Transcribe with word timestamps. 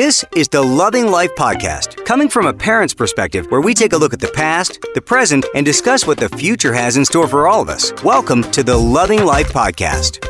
This 0.00 0.24
is 0.34 0.48
the 0.48 0.62
Loving 0.62 1.10
Life 1.10 1.34
Podcast, 1.36 2.06
coming 2.06 2.30
from 2.30 2.46
a 2.46 2.54
parent's 2.54 2.94
perspective 2.94 3.50
where 3.50 3.60
we 3.60 3.74
take 3.74 3.92
a 3.92 3.98
look 3.98 4.14
at 4.14 4.18
the 4.20 4.32
past, 4.32 4.78
the 4.94 5.02
present, 5.02 5.44
and 5.54 5.66
discuss 5.66 6.06
what 6.06 6.16
the 6.16 6.30
future 6.30 6.72
has 6.72 6.96
in 6.96 7.04
store 7.04 7.28
for 7.28 7.46
all 7.46 7.60
of 7.60 7.68
us. 7.68 7.92
Welcome 8.02 8.50
to 8.52 8.62
the 8.62 8.78
Loving 8.78 9.26
Life 9.26 9.52
Podcast. 9.52 10.24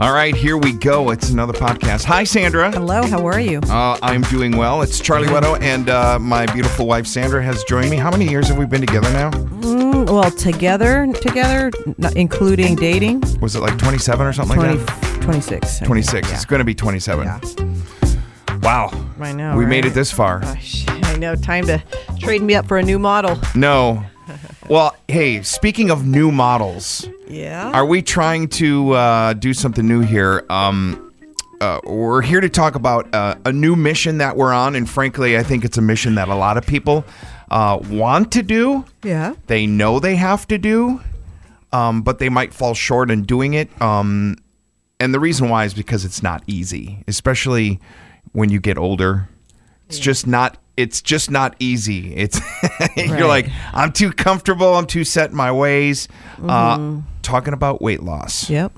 All 0.00 0.12
right, 0.12 0.34
here 0.34 0.56
we 0.56 0.72
go. 0.72 1.10
It's 1.10 1.30
another 1.30 1.52
podcast. 1.52 2.02
Hi, 2.06 2.24
Sandra. 2.24 2.72
Hello, 2.72 3.06
how 3.06 3.24
are 3.24 3.38
you? 3.38 3.60
Uh, 3.60 3.96
I'm 4.02 4.22
doing 4.22 4.56
well. 4.56 4.82
It's 4.82 4.98
Charlie 4.98 5.28
Weddle, 5.28 5.56
and 5.62 5.88
uh, 5.90 6.18
my 6.18 6.46
beautiful 6.46 6.88
wife 6.88 7.06
Sandra 7.06 7.40
has 7.40 7.62
joined 7.62 7.90
me. 7.90 7.98
How 7.98 8.10
many 8.10 8.28
years 8.28 8.48
have 8.48 8.58
we 8.58 8.66
been 8.66 8.80
together 8.80 9.12
now? 9.12 9.30
Mm, 9.30 10.10
well, 10.10 10.32
together, 10.32 11.06
together, 11.20 11.70
including 12.16 12.74
dating, 12.74 13.22
Was 13.40 13.54
it 13.54 13.60
like 13.60 13.78
27 13.78 14.26
or 14.26 14.32
something 14.32 14.56
20, 14.56 14.76
like 14.76 14.86
that? 14.88 15.09
26. 15.20 15.82
I 15.82 15.86
26. 15.86 16.26
think. 16.26 16.34
It's 16.36 16.44
going 16.44 16.58
to 16.60 16.64
be 16.64 16.74
27. 16.74 17.24
Yeah. 17.24 17.40
Wow. 18.62 18.90
I 19.20 19.32
know. 19.32 19.56
We 19.56 19.66
made 19.66 19.84
it 19.84 19.94
this 19.94 20.10
far. 20.12 20.40
Gosh, 20.40 20.84
I 20.88 21.16
know. 21.16 21.34
Time 21.36 21.66
to 21.66 21.82
trade 22.18 22.42
me 22.42 22.54
up 22.54 22.66
for 22.66 22.78
a 22.78 22.82
new 22.82 22.98
model. 22.98 23.38
No. 23.54 24.04
Well, 24.68 24.94
hey, 25.08 25.42
speaking 25.42 25.90
of 25.90 26.06
new 26.06 26.30
models, 26.30 27.08
Yeah. 27.28 27.72
are 27.72 27.84
we 27.84 28.02
trying 28.02 28.48
to 28.48 28.92
uh, 28.92 29.32
do 29.32 29.52
something 29.52 29.86
new 29.86 30.00
here? 30.00 30.44
Um, 30.48 31.12
uh, 31.60 31.80
we're 31.84 32.22
here 32.22 32.40
to 32.40 32.48
talk 32.48 32.74
about 32.76 33.12
uh, 33.14 33.34
a 33.44 33.52
new 33.52 33.74
mission 33.76 34.18
that 34.18 34.36
we're 34.36 34.52
on, 34.52 34.76
and 34.76 34.88
frankly, 34.88 35.36
I 35.36 35.42
think 35.42 35.64
it's 35.64 35.76
a 35.76 35.82
mission 35.82 36.14
that 36.14 36.28
a 36.28 36.34
lot 36.34 36.56
of 36.56 36.64
people 36.66 37.04
uh, 37.50 37.78
want 37.90 38.30
to 38.32 38.42
do. 38.42 38.84
yeah. 39.02 39.34
they 39.48 39.66
know 39.66 39.98
they 39.98 40.14
have 40.16 40.46
to 40.48 40.56
do, 40.58 41.00
um, 41.72 42.02
but 42.02 42.18
they 42.20 42.28
might 42.28 42.54
fall 42.54 42.72
short 42.74 43.10
in 43.10 43.24
doing 43.24 43.54
it. 43.54 43.68
Um, 43.82 44.36
and 45.00 45.12
the 45.14 45.18
reason 45.20 45.48
why 45.48 45.64
is 45.64 45.74
because 45.74 46.04
it's 46.04 46.22
not 46.22 46.42
easy, 46.46 47.02
especially 47.08 47.80
when 48.32 48.50
you 48.50 48.60
get 48.60 48.78
older. 48.78 49.28
It's 49.88 49.98
just 49.98 50.26
not. 50.26 50.56
It's 50.76 51.02
just 51.02 51.30
not 51.30 51.56
easy. 51.58 52.14
It's 52.14 52.40
you're 52.96 53.08
Right. 53.08 53.24
like 53.24 53.48
I'm 53.72 53.90
too 53.92 54.12
comfortable. 54.12 54.76
I'm 54.76 54.86
too 54.86 55.02
set 55.04 55.30
in 55.30 55.36
my 55.36 55.50
ways. 55.50 56.06
Uh, 56.42 56.98
talking 57.22 57.52
about 57.54 57.82
weight 57.82 58.02
loss, 58.02 58.48
Yep. 58.48 58.72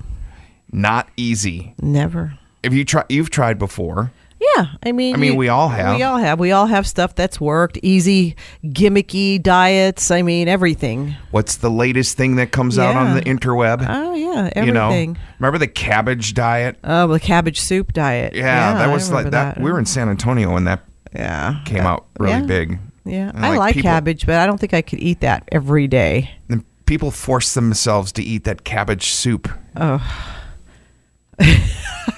not 0.72 1.08
easy. 1.16 1.74
Never. 1.80 2.38
If 2.62 2.72
you 2.72 2.84
try, 2.84 3.04
you've 3.08 3.30
tried 3.30 3.58
before. 3.58 4.10
Yeah, 4.56 4.66
I 4.82 4.92
mean, 4.92 5.14
I 5.14 5.18
mean, 5.18 5.36
we 5.36 5.48
all 5.48 5.68
have. 5.68 5.96
We 5.96 6.02
all 6.02 6.16
have. 6.18 6.40
We 6.40 6.50
all 6.52 6.66
have 6.66 6.86
stuff 6.86 7.14
that's 7.14 7.40
worked. 7.40 7.78
Easy, 7.82 8.34
gimmicky 8.64 9.40
diets. 9.40 10.10
I 10.10 10.22
mean, 10.22 10.48
everything. 10.48 11.14
What's 11.30 11.56
the 11.56 11.70
latest 11.70 12.16
thing 12.16 12.36
that 12.36 12.50
comes 12.50 12.78
out 12.78 12.96
on 12.96 13.14
the 13.14 13.22
interweb? 13.22 13.86
Oh 13.88 14.14
yeah, 14.14 14.50
everything. 14.54 14.66
you 14.66 14.72
know, 14.72 15.20
remember 15.38 15.58
the 15.58 15.68
cabbage 15.68 16.34
diet? 16.34 16.76
Oh, 16.82 17.06
the 17.06 17.20
cabbage 17.20 17.60
soup 17.60 17.92
diet. 17.92 18.34
Yeah, 18.34 18.74
that 18.74 18.92
was 18.92 19.10
like 19.10 19.26
remember 19.26 19.54
that. 19.54 19.60
We 19.60 19.70
were 19.70 19.78
in 19.78 19.86
San 19.86 20.08
Antonio 20.08 20.52
when 20.52 20.64
that 20.64 20.82
Yeah. 21.14 21.60
came 21.64 21.82
out 21.82 22.06
uh, 22.18 22.24
really 22.24 22.32
yeah. 22.40 22.46
big. 22.46 22.78
Yeah, 23.04 23.30
And, 23.34 23.44
I 23.44 23.50
like, 23.50 23.58
like 23.58 23.74
people- 23.74 23.90
cabbage, 23.90 24.26
but 24.26 24.36
I 24.36 24.46
don't 24.46 24.58
think 24.58 24.74
I 24.74 24.82
could 24.82 24.98
eat 25.00 25.20
that 25.20 25.48
every 25.52 25.86
day. 25.88 26.30
And 26.48 26.64
people 26.86 27.10
force 27.10 27.54
themselves 27.54 28.12
to 28.12 28.22
eat 28.22 28.44
that 28.44 28.64
cabbage 28.64 29.10
soup. 29.10 29.48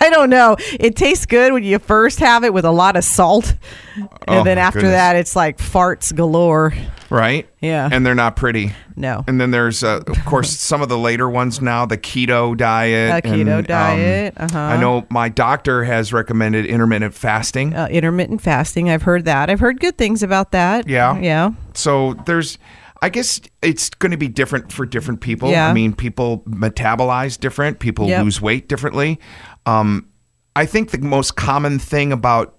I 0.05 0.11
don't 0.11 0.29
know. 0.31 0.57
It 0.79 0.97
tastes 0.97 1.27
good 1.27 1.53
when 1.53 1.65
you 1.65 1.79
first 1.79 2.19
have 2.21 2.45
it 2.45 2.53
with 2.53 2.65
a 2.65 2.71
lot 2.71 2.97
of 2.97 3.05
salt, 3.05 3.55
and 3.97 4.09
Oh, 4.29 4.45
then 4.45 4.59
after 4.59 4.81
goodness. 4.81 4.93
that, 4.97 5.17
it's 5.17 5.35
like 5.35 5.59
farts 5.59 6.15
galore. 6.15 6.75
Right? 7.11 7.49
Yeah. 7.61 7.89
And 7.93 8.05
they're 8.05 8.15
not 8.15 8.35
pretty. 8.35 8.73
No. 8.97 9.25
And 9.29 9.41
then 9.41 9.51
there's, 9.51 9.85
uh, 9.85 10.01
of 10.07 10.25
course, 10.25 10.51
some 10.59 10.83
of 10.83 10.89
the 10.89 10.99
later 10.99 11.29
ones 11.29 11.61
now, 11.61 11.87
the 11.87 11.97
keto 11.99 12.57
diet. 12.57 13.25
A 13.25 13.29
keto 13.29 13.41
and, 13.41 13.51
um, 13.51 13.63
diet, 13.65 14.35
uh-huh. 14.37 14.59
I 14.59 14.77
know 14.81 15.07
my 15.11 15.29
doctor 15.29 15.85
has 15.85 16.13
recommended 16.13 16.67
intermittent 16.67 17.15
fasting. 17.15 17.75
Uh, 17.75 17.87
intermittent 17.91 18.41
fasting. 18.41 18.91
I've 18.91 19.03
heard 19.03 19.25
that. 19.27 19.49
I've 19.49 19.61
heard 19.61 19.81
good 19.81 19.97
things 19.97 20.23
about 20.23 20.51
that. 20.53 20.89
Yeah. 20.89 21.19
Yeah. 21.21 21.51
So 21.75 22.15
there's, 22.27 22.59
I 23.03 23.11
guess 23.11 23.41
it's 23.63 23.91
going 23.91 24.13
to 24.13 24.17
be 24.19 24.29
different 24.29 24.73
for 24.73 24.85
different 24.87 25.21
people. 25.21 25.51
Yeah. 25.51 25.69
I 25.69 25.73
mean, 25.73 25.93
people 25.95 26.43
metabolize 26.49 27.39
different, 27.39 27.79
people 27.79 28.09
Yep. 28.09 28.25
lose 28.25 28.41
weight 28.41 28.69
differently. 28.69 29.21
Um, 29.67 30.09
I 30.57 30.67
think 30.67 30.91
the 30.91 30.99
most 30.99 31.37
common 31.37 31.79
thing 31.79 32.13
about 32.13 32.57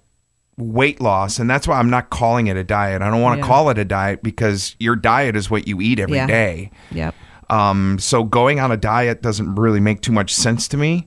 weight 0.58 1.00
loss, 1.00 1.38
and 1.38 1.48
that's 1.50 1.68
why 1.68 1.78
I'm 1.78 1.90
not 1.90 2.10
calling 2.10 2.46
it 2.46 2.56
a 2.56 2.64
diet. 2.64 3.02
I 3.02 3.10
don't 3.10 3.20
want 3.22 3.38
to 3.40 3.46
Yeah. 3.46 3.46
call 3.52 3.70
it 3.70 3.78
a 3.78 3.84
diet 3.84 4.22
because 4.22 4.74
your 4.78 4.96
diet 4.96 5.36
is 5.36 5.50
what 5.50 5.68
you 5.68 5.80
eat 5.80 5.98
every 6.00 6.16
Yeah. 6.16 6.26
day. 6.26 6.70
Yep. 6.92 7.14
Um, 7.50 7.98
so 7.98 8.24
going 8.24 8.58
on 8.58 8.72
a 8.72 8.76
diet 8.76 9.22
doesn't 9.22 9.54
really 9.54 9.80
make 9.80 10.00
too 10.00 10.12
much 10.12 10.34
sense 10.34 10.66
to 10.68 10.76
me. 10.76 11.06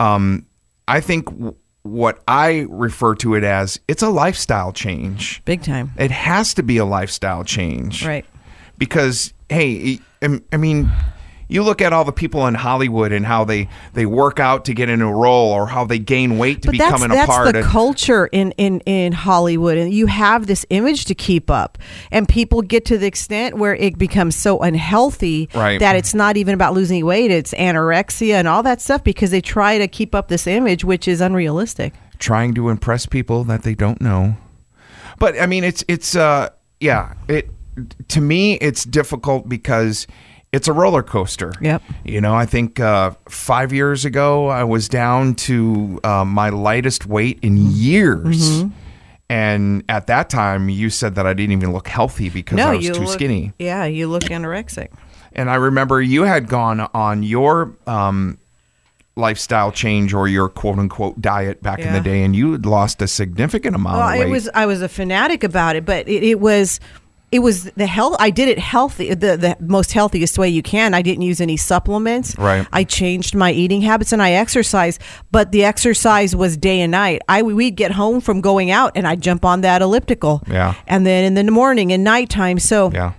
Um, 0.00 0.46
I 0.86 1.00
think 1.00 1.26
w- 1.26 1.54
what 1.82 2.22
I 2.28 2.66
refer 2.68 3.14
to 3.16 3.34
it 3.34 3.44
as 3.44 3.80
it's 3.88 4.02
a 4.02 4.10
lifestyle 4.10 4.72
change. 4.72 5.42
Big 5.44 5.62
time. 5.62 5.92
It 5.96 6.10
has 6.10 6.52
to 6.54 6.62
be 6.62 6.76
a 6.76 6.84
lifestyle 6.84 7.44
change, 7.44 8.04
Right. 8.04 8.26
Because 8.76 9.32
hey, 9.48 10.00
I 10.22 10.40
I 10.52 10.56
mean, 10.56 10.90
you 11.48 11.62
look 11.62 11.80
at 11.80 11.92
all 11.92 12.04
the 12.04 12.12
people 12.12 12.46
in 12.46 12.54
Hollywood 12.54 13.10
and 13.10 13.24
how 13.26 13.44
they 13.44 13.68
they 13.94 14.04
work 14.06 14.38
out 14.38 14.64
to 14.66 14.74
get 14.74 14.88
in 14.88 15.00
a 15.00 15.12
role, 15.12 15.50
or 15.52 15.66
how 15.66 15.84
they 15.84 15.98
gain 15.98 16.38
weight 16.38 16.62
to 16.62 16.68
But 16.68 16.78
that's 16.78 16.92
becoming 16.92 17.10
a 17.10 17.14
that's 17.14 17.30
part. 17.30 17.52
the 17.52 17.60
of, 17.60 17.64
culture 17.66 18.26
in, 18.26 18.52
in 18.52 18.80
in 18.80 19.12
Hollywood, 19.12 19.78
and 19.78 19.92
you 19.92 20.06
have 20.06 20.46
this 20.46 20.66
image 20.70 21.06
to 21.06 21.14
keep 21.14 21.50
up, 21.50 21.78
and 22.10 22.28
people 22.28 22.60
get 22.62 22.84
to 22.86 22.98
the 22.98 23.06
extent 23.06 23.56
where 23.56 23.74
it 23.74 23.96
becomes 23.98 24.36
so 24.36 24.58
unhealthy 24.60 25.48
Right. 25.54 25.80
that 25.80 25.96
it's 25.96 26.14
not 26.14 26.36
even 26.36 26.54
about 26.54 26.74
losing 26.74 27.04
weight; 27.04 27.30
it's 27.30 27.54
anorexia 27.54 28.34
and 28.34 28.46
all 28.48 28.62
that 28.62 28.80
stuff 28.80 29.02
because 29.02 29.30
they 29.30 29.40
try 29.40 29.78
to 29.78 29.88
keep 29.88 30.14
up 30.14 30.28
this 30.28 30.46
image, 30.46 30.84
which 30.84 31.08
is 31.08 31.20
unrealistic. 31.20 31.94
trying 32.18 32.52
to 32.54 32.68
impress 32.68 33.06
people 33.06 33.44
that 33.44 33.62
they 33.62 33.74
don't 33.74 34.00
know. 34.00 34.36
But 35.18 35.40
I 35.40 35.46
mean, 35.46 35.64
it's 35.64 35.84
it's 35.88 36.14
uh 36.14 36.50
yeah 36.80 37.14
it 37.28 37.48
to 38.08 38.20
me 38.20 38.54
it's 38.54 38.84
difficult 38.84 39.48
because 39.48 40.06
it's 40.52 40.68
a 40.68 40.72
roller 40.72 41.02
coaster. 41.02 41.52
Yep. 41.60 41.82
You 42.04 42.20
know, 42.20 42.34
I 42.34 42.46
think 42.46 42.80
uh, 42.80 43.12
five 43.28 43.72
years 43.72 44.04
ago 44.04 44.48
I 44.48 44.64
was 44.64 44.88
down 44.88 45.34
to 45.36 46.00
uh, 46.04 46.24
my 46.24 46.48
lightest 46.48 47.06
weight 47.06 47.38
in 47.42 47.56
years. 47.58 48.50
Mm-hmm. 48.50 48.68
And 49.30 49.84
at 49.90 50.06
that 50.06 50.30
time, 50.30 50.70
you 50.70 50.88
said 50.88 51.16
that 51.16 51.26
I 51.26 51.34
didn't 51.34 51.52
even 51.52 51.72
look 51.72 51.86
healthy 51.86 52.30
because 52.30 52.58
I 52.58 52.76
was 52.76 52.86
too 52.86 52.92
look, 52.94 53.08
skinny. 53.10 53.52
Yeah, 53.58 53.84
you 53.84 54.08
look 54.08 54.22
anorexic. 54.22 54.88
And 55.32 55.50
I 55.50 55.56
remember 55.56 56.00
you 56.00 56.22
had 56.22 56.48
gone 56.48 56.80
on 56.94 57.22
your 57.22 57.76
um, 57.86 58.38
lifestyle 59.16 59.70
change 59.70 60.14
or 60.14 60.28
your 60.28 60.48
quote 60.48 60.78
unquote 60.78 61.20
diet 61.20 61.62
back 61.62 61.80
in 61.80 61.92
the 61.92 62.00
day, 62.00 62.22
and 62.24 62.34
you 62.34 62.52
had 62.52 62.64
lost 62.64 63.02
a 63.02 63.06
significant 63.06 63.76
amount 63.76 63.98
Well, 63.98 64.08
of 64.08 64.18
weight. 64.18 64.28
it 64.28 64.30
was 64.30 64.48
I 64.54 64.64
was 64.64 64.80
a 64.80 64.88
fanatic 64.88 65.44
about 65.44 65.76
it, 65.76 65.84
but 65.84 66.08
it, 66.08 66.22
it 66.22 66.40
was 66.40 66.80
it 67.30 67.40
was 67.40 67.64
the 67.72 67.86
health. 67.86 68.16
I 68.18 68.30
did 68.30 68.48
it 68.48 68.58
healthy, 68.58 69.08
the 69.12 69.36
the 69.36 69.56
most 69.60 69.92
healthiest 69.92 70.38
way 70.38 70.48
you 70.48 70.62
can. 70.62 70.94
I 70.94 71.02
didn't 71.02 71.22
use 71.22 71.40
any 71.40 71.56
supplements. 71.58 72.34
Right. 72.38 72.66
I 72.72 72.84
changed 72.84 73.34
my 73.34 73.52
eating 73.52 73.82
habits 73.82 74.12
and 74.12 74.22
I 74.22 74.32
exercise, 74.32 74.98
but 75.30 75.52
the 75.52 75.64
exercise 75.64 76.34
was 76.34 76.56
day 76.56 76.80
and 76.80 76.90
night. 76.90 77.20
I 77.28 77.42
we'd 77.42 77.76
get 77.76 77.92
home 77.92 78.20
from 78.22 78.40
going 78.40 78.70
out 78.70 78.92
and 78.94 79.06
I'd 79.06 79.20
jump 79.20 79.44
on 79.44 79.60
that 79.60 79.82
elliptical. 79.82 80.42
Yeah. 80.48 80.74
And 80.86 81.04
then 81.04 81.24
in 81.24 81.34
the 81.46 81.52
morning 81.52 81.92
and 81.92 82.02
nighttime, 82.02 82.58
so 82.58 82.90
yeah. 82.92 83.12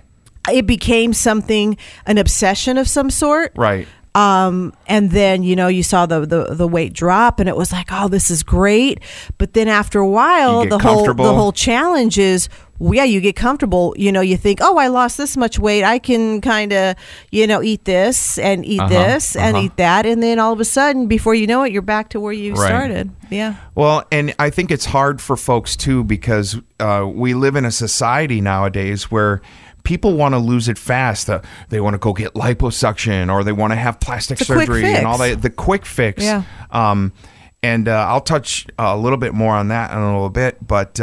it 0.50 0.66
became 0.66 1.12
something 1.12 1.76
an 2.06 2.18
obsession 2.18 2.78
of 2.78 2.88
some 2.88 3.10
sort 3.10 3.52
Right. 3.54 3.86
um 4.16 4.72
and 4.88 5.12
then 5.12 5.44
you 5.44 5.54
know 5.54 5.68
you 5.68 5.84
saw 5.84 6.04
the, 6.06 6.26
the 6.26 6.54
the 6.54 6.66
weight 6.66 6.92
drop 6.92 7.38
and 7.38 7.48
it 7.48 7.56
was 7.56 7.70
like 7.70 7.90
oh 7.92 8.08
this 8.08 8.28
is 8.28 8.42
great 8.42 8.98
but 9.38 9.52
then 9.54 9.68
after 9.68 10.00
a 10.00 10.08
while 10.08 10.64
the 10.66 10.78
whole 10.80 11.04
the 11.14 11.32
whole 11.34 11.52
challenge 11.52 12.18
is 12.18 12.48
yeah 12.80 13.04
you 13.04 13.20
get 13.20 13.36
comfortable 13.36 13.94
you 13.98 14.10
know 14.10 14.20
you 14.22 14.36
think 14.36 14.58
oh 14.62 14.78
i 14.78 14.88
lost 14.88 15.18
this 15.18 15.36
much 15.36 15.58
weight 15.58 15.84
i 15.84 15.98
can 15.98 16.40
kind 16.40 16.72
of 16.72 16.96
you 17.30 17.46
know 17.46 17.62
eat 17.62 17.84
this 17.84 18.38
and 18.38 18.64
eat 18.64 18.80
Uh-huh, 18.80 18.88
this 18.88 19.36
and 19.36 19.56
uh-huh. 19.56 19.66
eat 19.66 19.76
that 19.76 20.06
and 20.06 20.22
then 20.22 20.38
all 20.38 20.52
of 20.52 20.60
a 20.60 20.64
sudden 20.64 21.06
before 21.06 21.34
you 21.34 21.46
know 21.46 21.62
it 21.62 21.72
you're 21.72 21.82
back 21.82 22.08
to 22.10 22.20
where 22.20 22.32
you 22.32 22.54
Right. 22.54 22.66
started 22.66 23.10
yeah 23.28 23.54
Well, 23.74 24.04
and 24.10 24.34
I 24.38 24.50
think 24.50 24.70
it's 24.70 24.86
hard 24.86 25.20
for 25.20 25.36
folks 25.36 25.76
too 25.76 26.04
because 26.04 26.56
uh, 26.80 27.06
we 27.12 27.34
live 27.34 27.54
in 27.54 27.64
a 27.64 27.70
society 27.70 28.40
nowadays 28.40 29.10
where 29.10 29.40
people 29.84 30.14
want 30.14 30.34
to 30.34 30.38
lose 30.38 30.68
it 30.68 30.76
fast. 30.78 31.30
Uh, 31.30 31.40
they 31.68 31.80
want 31.80 31.94
to 31.94 31.98
go 31.98 32.12
get 32.12 32.34
liposuction 32.34 33.32
or 33.32 33.44
they 33.44 33.52
want 33.52 33.72
to 33.72 33.76
have 33.76 34.00
plastic 34.00 34.38
surgery 34.38 34.84
and 34.84 35.06
all 35.06 35.16
that. 35.18 35.40
The 35.42 35.48
quick 35.50 35.86
fix. 35.86 36.22
Yeah. 36.24 36.42
Um, 36.70 37.12
and 37.62 37.88
uh, 37.88 38.06
I'll 38.08 38.20
touch 38.20 38.66
a 38.78 38.96
little 38.96 39.16
bit 39.18 39.32
more 39.32 39.54
on 39.54 39.68
that 39.68 39.90
in 39.92 39.98
a 39.98 40.06
little 40.12 40.30
bit, 40.30 40.66
but. 40.66 40.98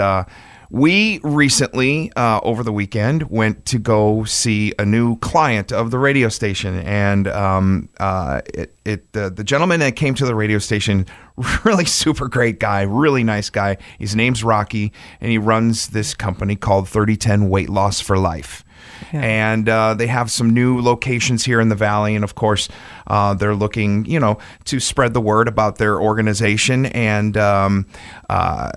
We 0.69 1.19
recently, 1.23 2.11
uh, 2.15 2.41
over 2.43 2.61
the 2.61 2.73
weekend, 2.73 3.29
went 3.29 3.65
to 3.67 3.79
go 3.79 4.25
see 4.25 4.73
a 4.77 4.85
new 4.85 5.17
client 5.19 5.71
of 5.71 5.91
the 5.91 5.97
radio 5.97 6.27
station, 6.27 6.79
and 6.79 7.27
um, 7.29 7.89
uh, 7.99 8.41
it, 8.53 8.75
it 8.83 9.13
the, 9.13 9.29
the 9.29 9.45
gentleman 9.45 9.79
that 9.79 9.95
came 9.95 10.13
to 10.15 10.25
the 10.25 10.35
radio 10.35 10.59
station, 10.59 11.05
really 11.63 11.85
super 11.85 12.27
great 12.27 12.59
guy, 12.59 12.81
really 12.81 13.23
nice 13.23 13.49
guy. 13.49 13.77
His 13.97 14.15
name's 14.15 14.43
Rocky, 14.43 14.91
and 15.21 15.31
he 15.31 15.37
runs 15.37 15.87
this 15.87 16.13
company 16.13 16.57
called 16.57 16.89
Thirty 16.89 17.15
Ten 17.15 17.49
Weight 17.49 17.69
Loss 17.69 18.01
for 18.01 18.17
Life. 18.17 18.65
and 19.13 19.69
uh, 19.69 19.93
they 19.93 20.07
have 20.07 20.29
some 20.29 20.53
new 20.53 20.81
locations 20.81 21.45
here 21.45 21.61
in 21.61 21.69
the 21.69 21.75
valley, 21.75 22.13
and 22.13 22.25
of 22.25 22.35
course, 22.35 22.67
uh, 23.07 23.33
they're 23.33 23.55
looking, 23.55 24.03
you 24.05 24.19
know, 24.19 24.37
to 24.65 24.81
spread 24.81 25.13
the 25.13 25.21
word 25.21 25.47
about 25.47 25.77
their 25.77 26.01
organization, 26.01 26.87
and 26.87 27.37
um, 27.37 27.85
uh, 28.29 28.69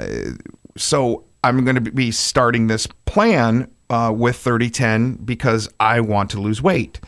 so 0.76 1.24
I'm 1.42 1.64
going 1.64 1.82
to 1.82 1.90
be 1.90 2.10
starting 2.10 2.66
this 2.66 2.86
plan 3.06 3.70
uh, 3.88 4.12
with 4.16 4.36
3010 4.36 5.14
because 5.24 5.68
I 5.80 6.00
want 6.00 6.30
to 6.30 6.40
lose 6.40 6.62
weight. 6.62 7.00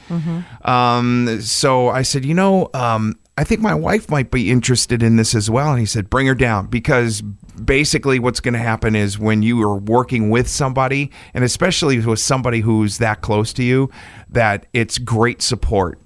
Um, 0.65 1.41
so 1.41 1.89
I 1.89 2.03
said, 2.03 2.25
you 2.25 2.35
know, 2.35 2.69
um, 2.75 3.19
I 3.39 3.45
think 3.45 3.61
my 3.61 3.75
wife 3.75 4.11
might 4.11 4.31
be 4.31 4.51
interested 4.51 5.03
in 5.03 5.17
this 5.17 5.35
as 5.35 5.49
well. 5.49 5.71
And 5.71 5.81
he 5.81 5.87
said, 5.87 6.11
bring 6.11 6.27
her 6.27 6.35
down 6.35 6.67
because 6.67 7.23
basically 7.23 8.19
what's 8.19 8.41
going 8.41 8.55
to 8.55 8.61
happen 8.61 8.95
is 8.97 9.19
when 9.19 9.43
you 9.43 9.63
are 9.63 9.77
working 9.77 10.29
with 10.29 10.49
somebody, 10.49 11.11
and 11.35 11.45
especially 11.45 11.99
with 12.01 12.21
somebody 12.21 12.61
who's 12.61 12.99
that 12.99 13.21
close 13.21 13.53
to 13.55 13.63
you, 13.63 13.91
that 14.29 14.67
it's 14.73 14.99
great 14.99 15.41
support. 15.41 15.99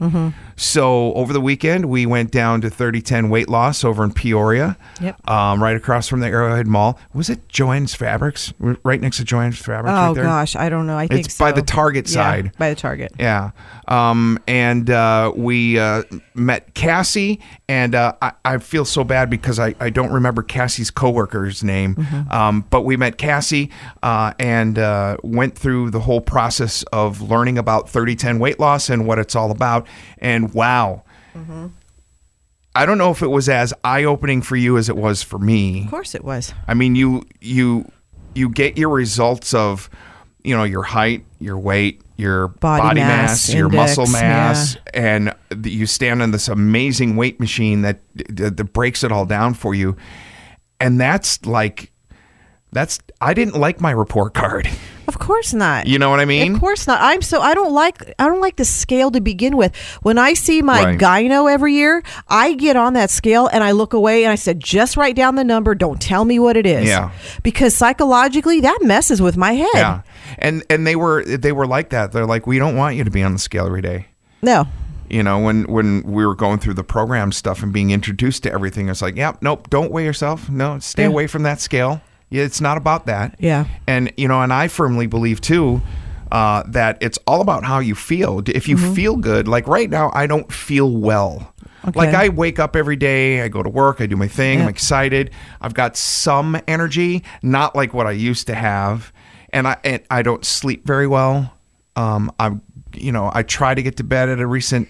So 0.57 1.13
over 1.15 1.33
the 1.35 1.41
weekend, 1.41 1.87
we 1.87 2.07
went 2.07 2.31
down 2.31 2.63
to 2.63 2.71
3010 2.71 3.29
weight 3.29 3.49
loss 3.49 3.85
over 3.85 4.03
in 4.03 4.13
Peoria, 4.13 4.79
Yep. 5.03 5.29
um, 5.31 5.63
right 5.63 5.77
across 5.77 6.09
from 6.09 6.21
the 6.21 6.29
Arrowhead 6.29 6.67
Mall. 6.67 6.99
Was 7.13 7.29
it 7.29 7.47
Joanne's 7.49 7.95
Fabrics? 7.95 8.55
Right 8.59 9.01
next 9.01 9.19
to 9.19 9.25
Joanne's 9.25 9.59
Fabrics. 9.59 9.93
Oh 9.93 10.07
right 10.07 10.15
there? 10.15 10.25
gosh, 10.25 10.57
I 10.57 10.69
don't 10.71 10.87
know. 10.87 10.97
I 10.97 11.07
think 11.09 11.27
It's 11.27 11.37
by 11.37 11.51
so. 11.51 11.57
the 11.57 11.63
Target 11.63 12.09
Yeah, 12.09 12.13
side. 12.15 12.53
by 12.57 12.71
the 12.71 12.77
Target. 12.77 13.13
Yeah. 13.19 13.51
Um, 13.89 14.39
and 14.49 14.89
uh, 14.91 15.33
we 15.37 15.79
uh, 15.79 16.03
met 16.35 16.75
Cassie, 16.75 17.41
and 17.69 17.95
uh, 17.95 18.15
I, 18.23 18.33
I 18.45 18.59
feel 18.59 18.85
so 18.85 19.05
bad 19.05 19.31
because 19.31 19.59
I, 19.61 19.75
I 19.79 19.91
don't 19.91 20.11
remember 20.13 20.43
Cassie's 20.43 20.91
coworker's 20.91 21.63
name. 21.63 21.95
Mm-hmm. 21.97 22.33
Um, 22.33 22.65
but 22.71 22.83
we 22.83 22.97
met 22.97 23.19
Cassie 23.19 23.71
uh, 24.03 24.33
and 24.41 24.79
uh, 24.79 25.19
went 25.23 25.57
through 25.57 25.91
the 25.91 26.01
whole 26.01 26.21
process 26.21 26.83
of 26.93 27.21
learning 27.21 27.59
about 27.59 27.89
3010 27.89 28.39
weight 28.39 28.59
loss 28.59 28.89
and 28.91 29.07
what 29.07 29.19
it's 29.19 29.37
all 29.37 29.51
about. 29.53 29.87
And 30.19 30.46
wow. 30.55 31.03
Mm-hmm. 31.35 31.67
I 32.75 32.85
don't 32.85 32.99
know 32.99 33.11
if 33.11 33.23
it 33.23 33.29
was 33.29 33.49
as 33.49 33.73
eye 33.85 34.05
opening 34.05 34.43
for 34.43 34.55
you 34.55 34.77
as 34.77 34.89
it 34.89 34.97
was 34.97 35.23
for 35.23 35.39
me. 35.39 35.85
Of 35.85 35.91
course, 35.91 36.15
it 36.15 36.25
was. 36.25 36.53
I 36.69 36.75
mean, 36.75 36.95
you 36.95 37.23
you 37.41 37.91
you 38.35 38.51
get 38.51 38.77
your 38.77 38.91
results 38.91 39.55
of 39.55 39.89
you 40.45 40.55
know 40.55 40.65
your 40.65 40.83
height, 40.83 41.25
your 41.41 41.59
weight, 41.59 42.03
your 42.17 42.49
Body 42.49 42.83
body, 42.83 43.01
mass 43.01 43.49
mass, 43.49 43.55
your 43.55 43.71
muscle 43.71 44.05
index, 44.05 44.23
mass, 44.23 44.77
and 44.93 45.35
th- 45.51 45.75
you 45.75 45.87
stand 45.87 46.21
on 46.21 46.33
this 46.33 46.49
amazing 46.49 47.17
weight 47.17 47.41
machine 47.41 47.81
that, 47.83 48.01
that 48.29 48.59
that 48.59 48.73
breaks 48.73 49.03
it 49.03 49.11
all 49.11 49.25
down 49.25 49.55
for 49.55 49.75
you, 49.75 49.97
and 50.79 51.01
that's 51.01 51.45
like 51.47 51.91
that's 52.73 52.99
I 53.21 53.33
didn't 53.35 53.55
like 53.59 53.81
my 53.81 53.91
report 53.91 54.35
card. 54.35 54.69
Of 55.09 55.21
course 55.21 55.55
not. 55.55 55.87
You 55.87 56.01
know 56.01 56.11
what 56.11 56.19
I 56.19 56.25
mean? 56.25 56.55
Of 56.55 56.61
course 56.61 56.87
not. 56.89 57.01
I'm 57.01 57.23
so 57.23 57.41
I 57.41 57.55
don't 57.55 57.73
like 57.73 58.13
I 58.19 58.27
don't 58.27 58.41
like 58.41 58.57
the 58.57 58.65
scale 58.65 59.11
to 59.13 59.21
begin 59.21 59.57
with. 59.57 59.75
When 60.03 60.19
I 60.19 60.35
see 60.35 60.63
my 60.63 60.83
Right. 60.85 60.99
gyno 60.99 61.51
every 61.51 61.75
year, 61.75 62.03
I 62.29 62.55
get 62.55 62.75
on 62.77 62.95
that 62.95 63.11
scale 63.11 63.47
and 63.47 63.63
I 63.63 63.71
look 63.71 63.93
away 63.93 64.25
and 64.25 64.33
I 64.33 64.35
said, 64.35 64.59
just 64.59 64.97
write 64.97 65.15
down 65.15 65.37
the 65.37 65.45
number. 65.45 65.75
Don't 65.77 66.01
tell 66.01 66.25
me 66.25 66.39
what 66.41 66.57
it 66.57 66.67
is. 66.67 66.89
Yeah. 66.89 67.13
Because 67.45 67.75
psychologically, 67.77 68.61
that 68.63 68.81
messes 68.83 69.23
with 69.23 69.37
my 69.37 69.53
head. 69.53 69.69
Yeah, 69.75 70.01
and 70.39 70.65
and 70.69 70.85
they 70.87 70.97
were 70.97 71.25
they 71.25 71.53
were 71.53 71.67
like 71.69 71.91
that. 71.91 72.11
They're 72.13 72.27
like, 72.27 72.47
we 72.49 72.59
don't 72.59 72.75
want 72.77 72.97
you 72.97 73.05
to 73.05 73.11
be 73.11 73.23
on 73.23 73.33
the 73.33 73.39
scale 73.39 73.67
every 73.67 73.83
day. 73.83 74.09
No. 74.43 74.67
you 75.09 75.23
know 75.23 75.39
when 75.39 75.63
when 75.71 76.03
we 76.03 76.27
were 76.27 76.35
going 76.35 76.59
through 76.59 76.75
the 76.75 76.83
program 76.85 77.31
stuff 77.31 77.63
and 77.63 77.73
being 77.73 77.91
introduced 77.93 78.43
to 78.43 78.53
everything 78.53 78.89
it's 78.89 79.01
like 79.01 79.15
yep 79.15 79.39
nope 79.41 79.71
don't 79.71 79.93
weigh 79.93 80.05
yourself 80.05 80.51
no 80.51 80.81
stay 80.81 81.03
Yeah. 81.05 81.09
away 81.09 81.27
from 81.29 81.45
that 81.45 81.61
scale 81.61 81.93
yeah, 81.93 81.99
it's 82.45 82.61
not 82.61 82.77
about 82.77 83.07
that. 83.07 83.37
Yeah. 83.39 83.67
and 83.87 84.13
you 84.17 84.29
know 84.29 84.41
and 84.43 84.53
i 84.53 84.69
firmly 84.69 85.07
believe 85.07 85.41
too 85.41 85.81
uh, 86.33 86.65
that 86.67 86.99
it's 87.01 87.19
all 87.27 87.41
about 87.41 87.63
how 87.63 87.79
you 87.79 87.95
feel. 87.95 88.43
If 88.47 88.67
you 88.69 88.77
feel 88.77 89.17
good 89.17 89.47
like 89.47 89.67
right 89.69 89.89
now 89.89 90.11
i 90.15 90.27
don't 90.27 90.51
feel 90.53 90.91
well. 90.91 91.55
Like 91.95 92.15
i 92.15 92.29
wake 92.29 92.59
up 92.59 92.75
every 92.75 92.97
day 92.97 93.43
i 93.43 93.49
go 93.49 93.63
to 93.63 93.71
work 93.71 94.01
i 94.01 94.07
do 94.07 94.17
my 94.17 94.27
thing 94.29 94.61
i'm 94.63 94.69
excited. 94.69 95.31
I've 95.61 95.75
got 95.75 95.97
some 95.97 96.61
energy 96.67 97.23
not 97.43 97.77
like 97.77 97.95
what 97.95 98.07
i 98.07 98.11
used 98.13 98.49
to 98.49 98.55
have. 98.55 99.13
And 99.51 99.69
i 99.69 99.77
and 99.85 100.03
i 100.11 100.23
don't 100.23 100.45
sleep 100.45 100.85
very 100.87 101.07
well. 101.07 101.53
Um, 101.95 102.31
I'm, 102.39 102.61
you 102.93 103.11
know, 103.13 103.31
I 103.33 103.43
try 103.43 103.75
to 103.75 103.83
get 103.83 103.97
to 103.97 104.05
bed 104.05 104.29
at 104.29 104.39
a 104.39 104.47
recent, 104.47 104.89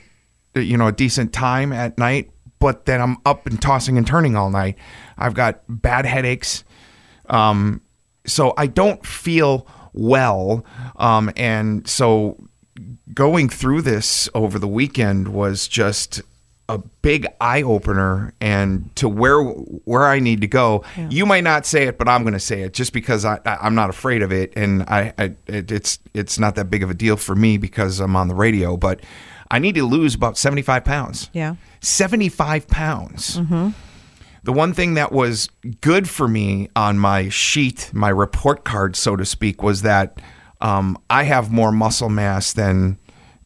you 0.57 0.77
know, 0.77 0.89
a 0.89 0.93
decent 0.93 1.33
time 1.33 1.73
at 1.73 1.97
night, 1.99 2.31
but 2.59 2.87
then 2.87 3.01
I'm 3.01 3.19
up 3.25 3.47
and 3.47 3.63
tossing 3.63 3.97
and 3.97 4.05
turning 4.07 4.35
all 4.35 4.51
night. 4.51 4.77
I've 5.17 5.35
got 5.35 5.61
bad 5.69 6.05
headaches. 6.05 6.65
Um, 7.29 7.81
so 8.27 8.55
I 8.57 8.67
don't 8.67 9.05
feel 9.07 9.67
well. 9.93 10.65
Um, 10.97 11.31
and 11.37 11.87
so 11.89 12.37
going 13.15 13.49
through 13.49 13.83
this 13.83 14.29
over 14.35 14.59
the 14.59 14.69
weekend 14.69 15.29
was 15.29 15.69
just 15.69 16.23
a 16.69 16.79
big 16.79 17.27
eye 17.41 17.63
opener 17.63 18.35
and 18.41 18.95
to 18.97 19.09
where 19.09 19.41
where 19.41 20.05
I 20.05 20.19
need 20.19 20.41
to 20.41 20.49
go. 20.49 20.83
You 21.09 21.25
might 21.25 21.45
not 21.45 21.65
say 21.65 21.85
it, 21.85 21.97
but 21.97 22.09
I'm 22.09 22.23
going 22.23 22.35
to 22.35 22.41
say 22.41 22.63
it 22.63 22.73
just 22.73 22.93
because 22.93 23.25
I, 23.25 23.39
I 23.47 23.59
I'm 23.63 23.75
not 23.77 23.89
afraid 23.89 24.23
of 24.23 24.33
it, 24.33 24.53
and 24.57 24.83
I, 24.83 25.13
I 25.17 25.25
it, 25.47 25.71
it's 25.71 26.01
it's 26.13 26.39
not 26.39 26.57
that 26.57 26.69
big 26.69 26.83
of 26.83 26.91
a 26.91 26.95
deal 26.95 27.17
for 27.17 27.37
me 27.37 27.57
because 27.57 28.01
I'm 28.01 28.17
on 28.17 28.27
the 28.29 28.35
radio. 28.35 28.77
But 28.77 29.01
I 29.49 29.61
need 29.61 29.77
to 29.77 29.85
lose 29.85 30.15
about 30.17 30.37
75 30.37 30.85
pounds. 30.85 31.31
Yeah. 31.33 31.55
75 31.81 32.67
pounds. 32.67 33.39
The 34.47 34.53
one 34.53 34.73
thing 34.73 34.95
that 34.95 35.11
was 35.13 35.49
good 35.81 36.09
for 36.09 36.29
me 36.29 36.69
on 36.77 36.99
my 36.99 37.29
sheet, 37.29 37.91
my 37.93 38.09
report 38.11 38.65
card, 38.65 38.95
so 38.95 39.17
to 39.17 39.25
speak, 39.25 39.61
was 39.63 39.83
that 39.83 40.21
um, 40.61 40.97
I 41.11 41.25
have 41.25 41.51
more 41.51 41.73
muscle 41.73 42.09
mass 42.09 42.53
than 42.53 42.99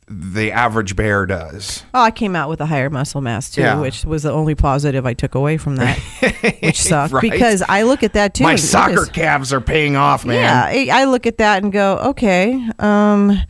the 0.06 0.52
average 0.52 0.96
bear 0.96 1.24
does. 1.24 1.84
Oh, 1.94 2.02
I 2.02 2.10
came 2.10 2.36
out 2.36 2.50
with 2.50 2.60
a 2.60 2.66
higher 2.66 2.90
muscle 2.90 3.20
mass 3.22 3.50
too, 3.50 3.62
Yeah. 3.62 3.80
which 3.80 4.04
was 4.04 4.24
the 4.24 4.30
only 4.32 4.54
positive 4.54 5.06
I 5.06 5.14
took 5.14 5.34
away 5.34 5.56
from 5.56 5.76
that, 5.76 5.96
which 6.62 6.80
sucked 6.82 7.14
Right. 7.14 7.22
because 7.30 7.62
I 7.66 7.82
look 7.82 8.02
at 8.02 8.12
that 8.12 8.34
too. 8.34 8.42
My 8.44 8.56
soccer 8.56 9.06
calves 9.06 9.52
are 9.54 9.60
paying 9.62 9.96
off, 9.96 10.26
man. 10.26 10.36
Yeah, 10.42 10.64
I 10.92 11.02
I 11.02 11.04
look 11.04 11.26
at 11.26 11.38
that 11.38 11.62
and 11.62 11.72
go, 11.72 11.96
okay, 12.10 12.60
um, 12.78 13.40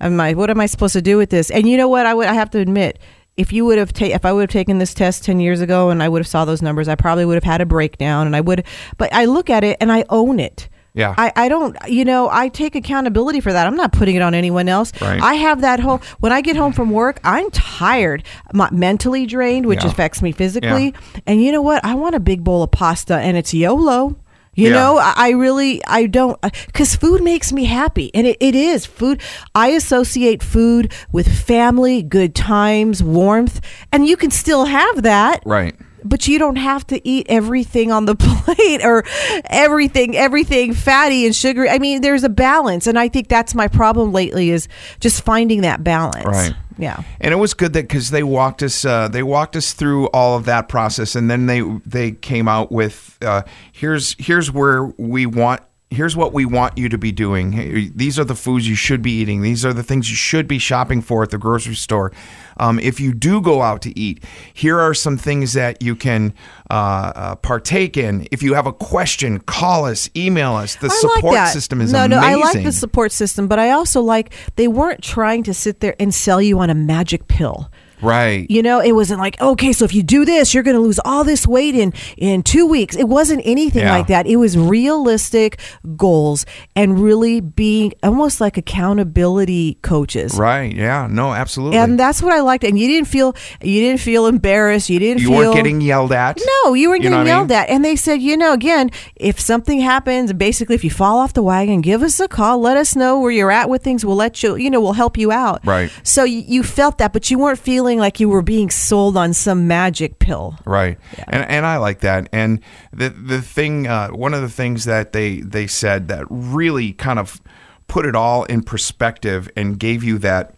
am 0.00 0.20
I, 0.20 0.34
what 0.34 0.48
am 0.50 0.60
I 0.60 0.66
supposed 0.66 0.92
to 0.92 1.02
do 1.02 1.16
with 1.16 1.30
this? 1.30 1.50
And 1.50 1.66
you 1.68 1.76
know 1.76 1.88
what? 1.88 2.06
I 2.06 2.14
would, 2.14 2.26
I 2.28 2.34
have 2.34 2.50
to 2.50 2.58
admit, 2.60 2.98
if 3.36 3.52
you 3.52 3.64
would 3.64 3.78
have 3.78 3.92
ta- 3.92 4.06
if 4.06 4.24
I 4.24 4.32
would 4.32 4.42
have 4.42 4.50
taken 4.50 4.78
this 4.78 4.92
test 4.94 5.24
ten 5.24 5.40
years 5.40 5.60
ago 5.60 5.90
and 5.90 6.02
I 6.02 6.08
would 6.08 6.20
have 6.20 6.26
saw 6.28 6.44
those 6.44 6.62
numbers, 6.62 6.88
I 6.88 6.94
probably 6.94 7.24
would 7.24 7.34
have 7.36 7.44
had 7.44 7.60
a 7.60 7.66
breakdown, 7.66 8.26
and 8.26 8.36
I 8.36 8.40
would. 8.40 8.64
But 8.98 9.12
I 9.12 9.24
look 9.26 9.48
at 9.50 9.64
it 9.64 9.76
and 9.80 9.90
I 9.90 10.04
own 10.10 10.38
it. 10.40 10.68
Yeah. 10.92 11.14
I, 11.16 11.32
I 11.36 11.48
don't, 11.48 11.76
you 11.86 12.04
know, 12.04 12.28
I 12.32 12.48
take 12.48 12.74
accountability 12.74 13.38
for 13.38 13.52
that. 13.52 13.64
I'm 13.68 13.76
not 13.76 13.92
putting 13.92 14.16
it 14.16 14.22
on 14.22 14.34
anyone 14.34 14.68
else. 14.68 14.92
Right. 15.00 15.22
I 15.22 15.34
have 15.34 15.60
that 15.60 15.78
whole, 15.78 15.98
when 16.18 16.32
I 16.32 16.40
get 16.40 16.56
home 16.56 16.72
from 16.72 16.90
work, 16.90 17.20
I'm 17.22 17.48
tired, 17.52 18.24
I'm 18.52 18.76
mentally 18.76 19.24
drained, 19.24 19.66
which 19.66 19.84
Yeah. 19.84 19.90
affects 19.90 20.20
me 20.20 20.32
physically. 20.32 20.92
And 21.28 21.40
you 21.40 21.52
know 21.52 21.62
what? 21.62 21.84
I 21.84 21.94
want 21.94 22.16
a 22.16 22.20
big 22.20 22.42
bowl 22.42 22.64
of 22.64 22.72
pasta 22.72 23.18
and 23.18 23.36
it's 23.36 23.54
YOLO. 23.54 24.16
You 24.60 24.68
Yeah. 24.68 24.74
know, 24.74 24.98
I 25.02 25.30
really, 25.30 25.82
I 25.86 26.06
don't, 26.06 26.38
uh, 26.42 26.50
because 26.66 26.94
food 26.94 27.22
makes 27.22 27.50
me 27.52 27.64
happy. 27.64 28.10
And 28.14 28.26
it, 28.26 28.36
it 28.40 28.54
is 28.54 28.84
food. 28.84 29.20
I 29.54 29.68
associate 29.68 30.42
food 30.42 30.92
with 31.12 31.26
family, 31.28 32.02
good 32.02 32.34
times, 32.34 33.02
warmth. 33.02 33.60
And 33.90 34.06
you 34.06 34.16
can 34.18 34.30
still 34.30 34.66
have 34.66 35.02
that. 35.02 35.42
Right. 35.46 35.74
But 36.04 36.26
you 36.28 36.38
don't 36.38 36.56
have 36.56 36.86
to 36.88 37.06
eat 37.08 37.26
everything 37.28 37.90
on 37.92 38.04
the 38.06 38.14
plate 38.18 38.82
or 38.84 39.04
everything, 39.46 40.16
everything 40.16 40.72
fatty 40.74 41.26
and 41.26 41.34
sugary. 41.34 41.68
I 41.70 41.78
mean, 41.78 42.00
there's 42.00 42.24
a 42.24 42.28
balance. 42.28 42.86
And 42.86 42.98
I 42.98 43.08
think 43.08 43.28
that's 43.28 43.54
my 43.54 43.68
problem 43.68 44.12
lately 44.12 44.50
is 44.50 44.68
just 45.00 45.22
finding 45.24 45.62
that 45.62 45.82
balance. 45.84 46.24
Right. 46.26 46.52
Yeah. 46.80 47.02
And 47.20 47.32
it 47.32 47.36
was 47.36 47.54
good 47.54 47.74
that 47.74 47.82
because 47.82 48.10
they 48.10 48.22
walked 48.22 48.62
us, 48.62 48.84
uh, 48.84 49.08
they 49.08 49.22
walked 49.22 49.54
us 49.54 49.72
through 49.72 50.08
all 50.08 50.36
of 50.36 50.46
that 50.46 50.68
process, 50.68 51.14
and 51.14 51.30
then 51.30 51.46
they 51.46 51.60
they 51.84 52.12
came 52.12 52.48
out 52.48 52.72
with 52.72 53.18
uh, 53.22 53.42
here's 53.72 54.16
here's 54.18 54.50
where 54.50 54.84
we 54.96 55.26
want. 55.26 55.60
Here's 55.92 56.16
what 56.16 56.32
we 56.32 56.44
want 56.44 56.78
you 56.78 56.88
to 56.88 56.98
be 56.98 57.10
doing. 57.10 57.90
These 57.96 58.16
are 58.16 58.24
the 58.24 58.36
foods 58.36 58.68
you 58.68 58.76
should 58.76 59.02
be 59.02 59.10
eating. 59.10 59.42
These 59.42 59.64
are 59.64 59.72
the 59.72 59.82
things 59.82 60.08
you 60.08 60.14
should 60.14 60.46
be 60.46 60.60
shopping 60.60 61.02
for 61.02 61.24
at 61.24 61.30
the 61.30 61.38
grocery 61.38 61.74
store. 61.74 62.12
Um, 62.58 62.78
if 62.78 63.00
you 63.00 63.12
do 63.12 63.40
go 63.40 63.62
out 63.62 63.82
to 63.82 63.98
eat, 63.98 64.22
here 64.54 64.78
are 64.78 64.94
some 64.94 65.16
things 65.16 65.54
that 65.54 65.82
you 65.82 65.96
can 65.96 66.32
uh, 66.70 67.12
uh, 67.16 67.34
partake 67.36 67.96
in. 67.96 68.28
If 68.30 68.40
you 68.40 68.54
have 68.54 68.66
a 68.66 68.72
question, 68.72 69.40
call 69.40 69.84
us, 69.84 70.08
email 70.14 70.52
us. 70.54 70.76
The 70.76 70.86
I 70.86 70.90
support 70.90 71.34
like 71.34 71.48
system 71.48 71.80
is 71.80 71.92
no, 71.92 72.04
amazing. 72.04 72.20
no. 72.20 72.26
I 72.26 72.34
like 72.36 72.62
the 72.62 72.70
support 72.70 73.10
system, 73.10 73.48
but 73.48 73.58
I 73.58 73.70
also 73.70 74.00
like 74.00 74.32
they 74.54 74.68
weren't 74.68 75.02
trying 75.02 75.42
to 75.44 75.54
sit 75.54 75.80
there 75.80 75.96
and 75.98 76.14
sell 76.14 76.40
you 76.40 76.60
on 76.60 76.70
a 76.70 76.74
magic 76.74 77.26
pill. 77.26 77.68
Right. 78.02 78.50
You 78.50 78.62
know, 78.62 78.80
it 78.80 78.92
wasn't 78.92 79.20
like, 79.20 79.40
okay, 79.40 79.72
so 79.72 79.84
if 79.84 79.94
you 79.94 80.02
do 80.02 80.24
this, 80.24 80.52
you're 80.54 80.62
going 80.62 80.76
to 80.76 80.80
lose 80.82 80.98
all 81.04 81.24
this 81.24 81.46
weight 81.46 81.74
in 81.74 81.92
in 82.16 82.42
2 82.42 82.66
weeks. 82.66 82.96
It 82.96 83.08
wasn't 83.08 83.42
anything 83.44 83.82
Yeah. 83.82 83.96
like 83.96 84.06
that. 84.08 84.26
It 84.26 84.36
was 84.36 84.56
realistic 84.56 85.60
goals 85.96 86.46
and 86.76 86.98
really 87.02 87.40
being 87.40 87.92
almost 88.02 88.40
like 88.40 88.56
accountability 88.56 89.78
coaches. 89.82 90.36
Right. 90.38 90.74
Yeah. 90.74 91.06
No, 91.10 91.32
absolutely. 91.32 91.78
And 91.78 91.98
that's 91.98 92.22
what 92.22 92.32
I 92.32 92.40
liked. 92.40 92.64
And 92.64 92.78
you 92.78 92.86
didn't 92.88 93.08
feel 93.08 93.34
you 93.62 93.80
didn't 93.80 94.00
feel 94.00 94.26
embarrassed. 94.26 94.88
You 94.90 94.98
didn't 94.98 95.22
you 95.22 95.28
feel 95.28 95.36
weren't 95.38 95.54
getting 95.54 95.80
yelled 95.80 96.12
at. 96.12 96.38
no, 96.64 96.74
you 96.74 96.88
weren't 96.90 97.02
You 97.02 97.10
getting 97.10 97.18
what 97.18 97.26
I 97.26 97.30
yelled 97.36 97.48
mean? 97.48 97.58
at. 97.58 97.68
And 97.70 97.84
they 97.84 97.96
said, 97.96 98.20
you 98.22 98.36
know, 98.36 98.52
again, 98.52 98.90
if 99.16 99.40
something 99.40 99.80
happens, 99.80 100.32
basically, 100.32 100.74
if 100.74 100.84
you 100.84 100.90
fall 100.90 101.18
off 101.18 101.32
the 101.32 101.42
wagon, 101.42 101.80
give 101.80 102.02
us 102.02 102.20
a 102.20 102.28
call. 102.28 102.60
Let 102.60 102.76
us 102.76 102.94
know 102.94 103.18
where 103.18 103.30
you're 103.30 103.50
at 103.50 103.68
with 103.68 103.82
things. 103.82 104.04
We'll 104.04 104.16
let 104.16 104.42
you, 104.42 104.56
you 104.56 104.70
know, 104.70 104.80
we'll 104.80 104.92
help 104.94 105.16
you 105.16 105.32
out. 105.32 105.64
Right. 105.66 105.90
So 106.02 106.24
you, 106.24 106.42
you 106.46 106.62
felt 106.62 106.98
that, 106.98 107.12
but 107.12 107.30
you 107.30 107.38
weren't 107.38 107.58
feeling 107.58 107.89
like 107.98 108.20
you 108.20 108.28
were 108.28 108.42
being 108.42 108.70
sold 108.70 109.16
on 109.16 109.32
some 109.32 109.66
magic 109.66 110.18
pill. 110.18 110.56
Right. 110.64 110.98
And 111.28 111.44
and 111.48 111.66
I 111.66 111.78
like 111.78 112.00
that. 112.00 112.28
And 112.32 112.60
the 112.92 113.10
the 113.10 113.42
thing 113.42 113.86
uh, 113.86 114.08
one 114.08 114.34
of 114.34 114.42
the 114.42 114.48
things 114.48 114.84
that 114.84 115.12
they 115.12 115.40
they 115.40 115.66
said 115.66 116.08
that 116.08 116.26
really 116.28 116.92
kind 116.92 117.18
of 117.18 117.40
put 117.88 118.06
it 118.06 118.14
all 118.14 118.44
in 118.44 118.62
perspective 118.62 119.50
and 119.56 119.78
gave 119.78 120.04
you 120.04 120.18
that 120.18 120.54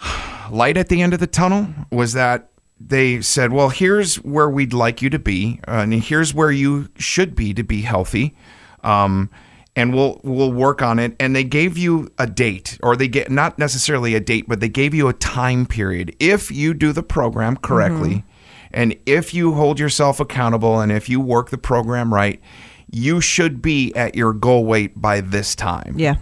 light 0.50 0.76
at 0.76 0.88
the 0.88 1.02
end 1.02 1.14
of 1.14 1.20
the 1.20 1.26
tunnel 1.26 1.68
was 1.90 2.12
that 2.12 2.48
they 2.78 3.20
said, 3.20 3.52
"Well, 3.52 3.68
here's 3.68 4.16
where 4.16 4.50
we'd 4.50 4.72
like 4.72 5.02
you 5.02 5.10
to 5.10 5.18
be, 5.18 5.60
and 5.64 5.94
here's 5.94 6.34
where 6.34 6.50
you 6.50 6.88
should 6.98 7.34
be 7.34 7.54
to 7.54 7.62
be 7.62 7.82
healthy." 7.82 8.34
Um, 8.82 9.30
and 9.74 9.94
we'll 9.94 10.20
we'll 10.22 10.52
work 10.52 10.82
on 10.82 10.98
it. 10.98 11.16
And 11.18 11.34
they 11.34 11.44
gave 11.44 11.78
you 11.78 12.10
a 12.18 12.26
date, 12.26 12.78
or 12.82 12.96
they 12.96 13.08
get 13.08 13.30
not 13.30 13.58
necessarily 13.58 14.14
a 14.14 14.20
date, 14.20 14.46
but 14.48 14.60
they 14.60 14.68
gave 14.68 14.94
you 14.94 15.08
a 15.08 15.12
time 15.12 15.66
period. 15.66 16.14
If 16.18 16.50
you 16.50 16.74
do 16.74 16.92
the 16.92 17.02
program 17.02 17.56
correctly, 17.56 18.16
mm-hmm. 18.16 18.70
and 18.72 18.96
if 19.06 19.32
you 19.32 19.54
hold 19.54 19.78
yourself 19.78 20.20
accountable, 20.20 20.80
and 20.80 20.92
if 20.92 21.08
you 21.08 21.20
work 21.20 21.50
the 21.50 21.58
program 21.58 22.12
right, 22.12 22.40
you 22.90 23.20
should 23.20 23.62
be 23.62 23.94
at 23.94 24.14
your 24.14 24.32
goal 24.32 24.64
weight 24.64 25.00
by 25.00 25.20
this 25.20 25.54
time. 25.54 25.94
Yeah. 25.98 26.16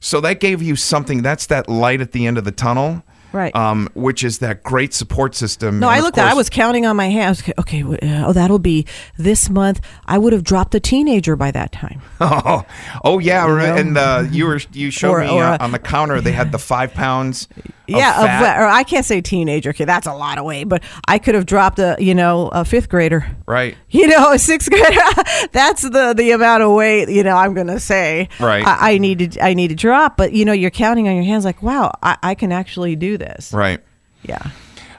So 0.00 0.20
that 0.20 0.38
gave 0.38 0.62
you 0.62 0.76
something. 0.76 1.22
That's 1.22 1.46
that 1.46 1.68
light 1.68 2.00
at 2.00 2.12
the 2.12 2.26
end 2.26 2.38
of 2.38 2.44
the 2.44 2.52
tunnel, 2.52 3.02
Right. 3.34 3.54
Um, 3.54 3.88
which 3.94 4.22
is 4.22 4.38
that 4.38 4.62
great 4.62 4.94
support 4.94 5.34
system. 5.34 5.80
No, 5.80 5.88
And 5.88 5.96
I 5.96 6.00
looked 6.00 6.18
at. 6.18 6.26
I 6.30 6.34
was 6.34 6.48
counting 6.48 6.86
on 6.86 6.96
my 6.96 7.08
hands. 7.08 7.42
Okay, 7.58 7.82
uh, 7.82 7.96
oh, 8.28 8.32
that'll 8.32 8.60
be 8.60 8.86
this 9.18 9.50
month. 9.50 9.80
I 10.06 10.18
would 10.18 10.32
have 10.32 10.44
dropped 10.44 10.72
a 10.76 10.80
teenager 10.80 11.34
by 11.34 11.50
that 11.50 11.72
time. 11.72 12.00
Oh, 12.20 12.64
oh 13.04 13.18
yeah, 13.18 13.46
right. 13.50 13.78
and 13.78 13.98
uh, 13.98 14.24
you 14.30 14.46
were 14.46 14.60
you 14.72 14.90
showed 14.90 15.10
Or- 15.10 15.20
me 15.20 15.30
or, 15.30 15.42
uh, 15.44 15.56
on 15.60 15.72
the 15.72 15.78
counter 15.78 16.20
they 16.20 16.32
had 16.32 16.52
the 16.52 16.58
five 16.72 16.94
pounds. 16.94 17.48
Yeah, 17.86 18.18
of, 18.20 18.24
fat, 18.26 18.60
or 18.60 18.66
I 18.66 18.82
can't 18.82 19.04
say 19.04 19.20
teenager. 19.20 19.70
Okay, 19.70 19.84
that's 19.84 20.06
a 20.06 20.14
lot 20.14 20.38
of 20.38 20.44
weight, 20.44 20.64
but 20.64 20.82
I 21.06 21.18
could 21.18 21.34
have 21.34 21.46
dropped 21.46 21.78
a, 21.78 21.96
you 21.98 22.14
know, 22.14 22.48
a 22.48 22.64
fifth 22.64 22.88
grader. 22.88 23.26
right. 23.46 23.76
You 23.90 24.08
know, 24.08 24.32
a 24.32 24.38
sixth 24.38 24.70
grader. 24.70 25.00
that's 25.52 25.82
the 25.82 26.14
the 26.16 26.32
amount 26.32 26.62
of 26.62 26.72
weight. 26.72 27.08
You 27.08 27.22
know, 27.22 27.36
I'm 27.36 27.54
gonna 27.54 27.78
say. 27.78 28.28
Right. 28.40 28.66
I, 28.66 28.92
I 28.94 28.98
need 28.98 29.32
to 29.32 29.44
I 29.44 29.54
need 29.54 29.68
to 29.68 29.74
drop, 29.74 30.16
but 30.16 30.32
you 30.32 30.44
know, 30.44 30.52
you're 30.52 30.70
counting 30.70 31.08
on 31.08 31.14
your 31.14 31.24
hands. 31.24 31.44
Like, 31.44 31.62
wow, 31.62 31.92
I, 32.02 32.16
I 32.22 32.34
can 32.34 32.50
actually 32.52 32.96
do 32.96 33.16
this. 33.18 33.52
Right. 33.52 33.80
Yeah. 34.22 34.50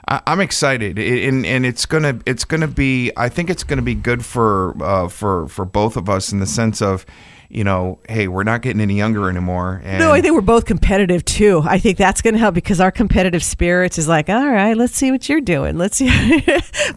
I, 0.08 0.22
I'm 0.26 0.40
excited, 0.40 0.98
It- 0.98 1.28
and 1.28 1.44
and 1.44 1.66
it's 1.66 1.84
gonna 1.84 2.20
it's 2.26 2.44
gonna 2.44 2.68
be. 2.68 3.10
I 3.16 3.28
think 3.28 3.50
it's 3.50 3.64
gonna 3.64 3.82
be 3.82 3.94
good 3.94 4.24
for 4.24 4.74
uh, 4.82 5.08
for 5.08 5.48
for 5.48 5.64
both 5.64 5.96
of 5.96 6.08
us 6.08 6.32
in 6.32 6.38
the 6.38 6.46
sense 6.46 6.80
of, 6.80 7.04
you 7.48 7.64
know, 7.64 7.98
hey, 8.08 8.28
we're 8.28 8.42
not 8.44 8.62
getting 8.62 8.80
any 8.80 8.96
younger 8.96 9.28
anymore. 9.30 9.80
And 9.84 9.98
No, 9.98 10.12
I 10.12 10.20
think 10.20 10.34
we're 10.34 10.40
both 10.40 10.64
competitive 10.64 11.24
too. 11.24 11.62
I 11.64 11.78
think 11.78 11.96
that's 11.98 12.22
going 12.22 12.34
to 12.34 12.40
help 12.40 12.54
because 12.54 12.80
our 12.80 12.90
competitive 12.90 13.42
spirits 13.44 13.98
is 13.98 14.08
like, 14.08 14.28
all 14.28 14.48
right, 14.50 14.76
let's 14.76 14.94
see 14.94 15.10
what 15.10 15.28
you're 15.28 15.40
doing. 15.40 15.78
Let's 15.78 15.96
see. 15.96 16.06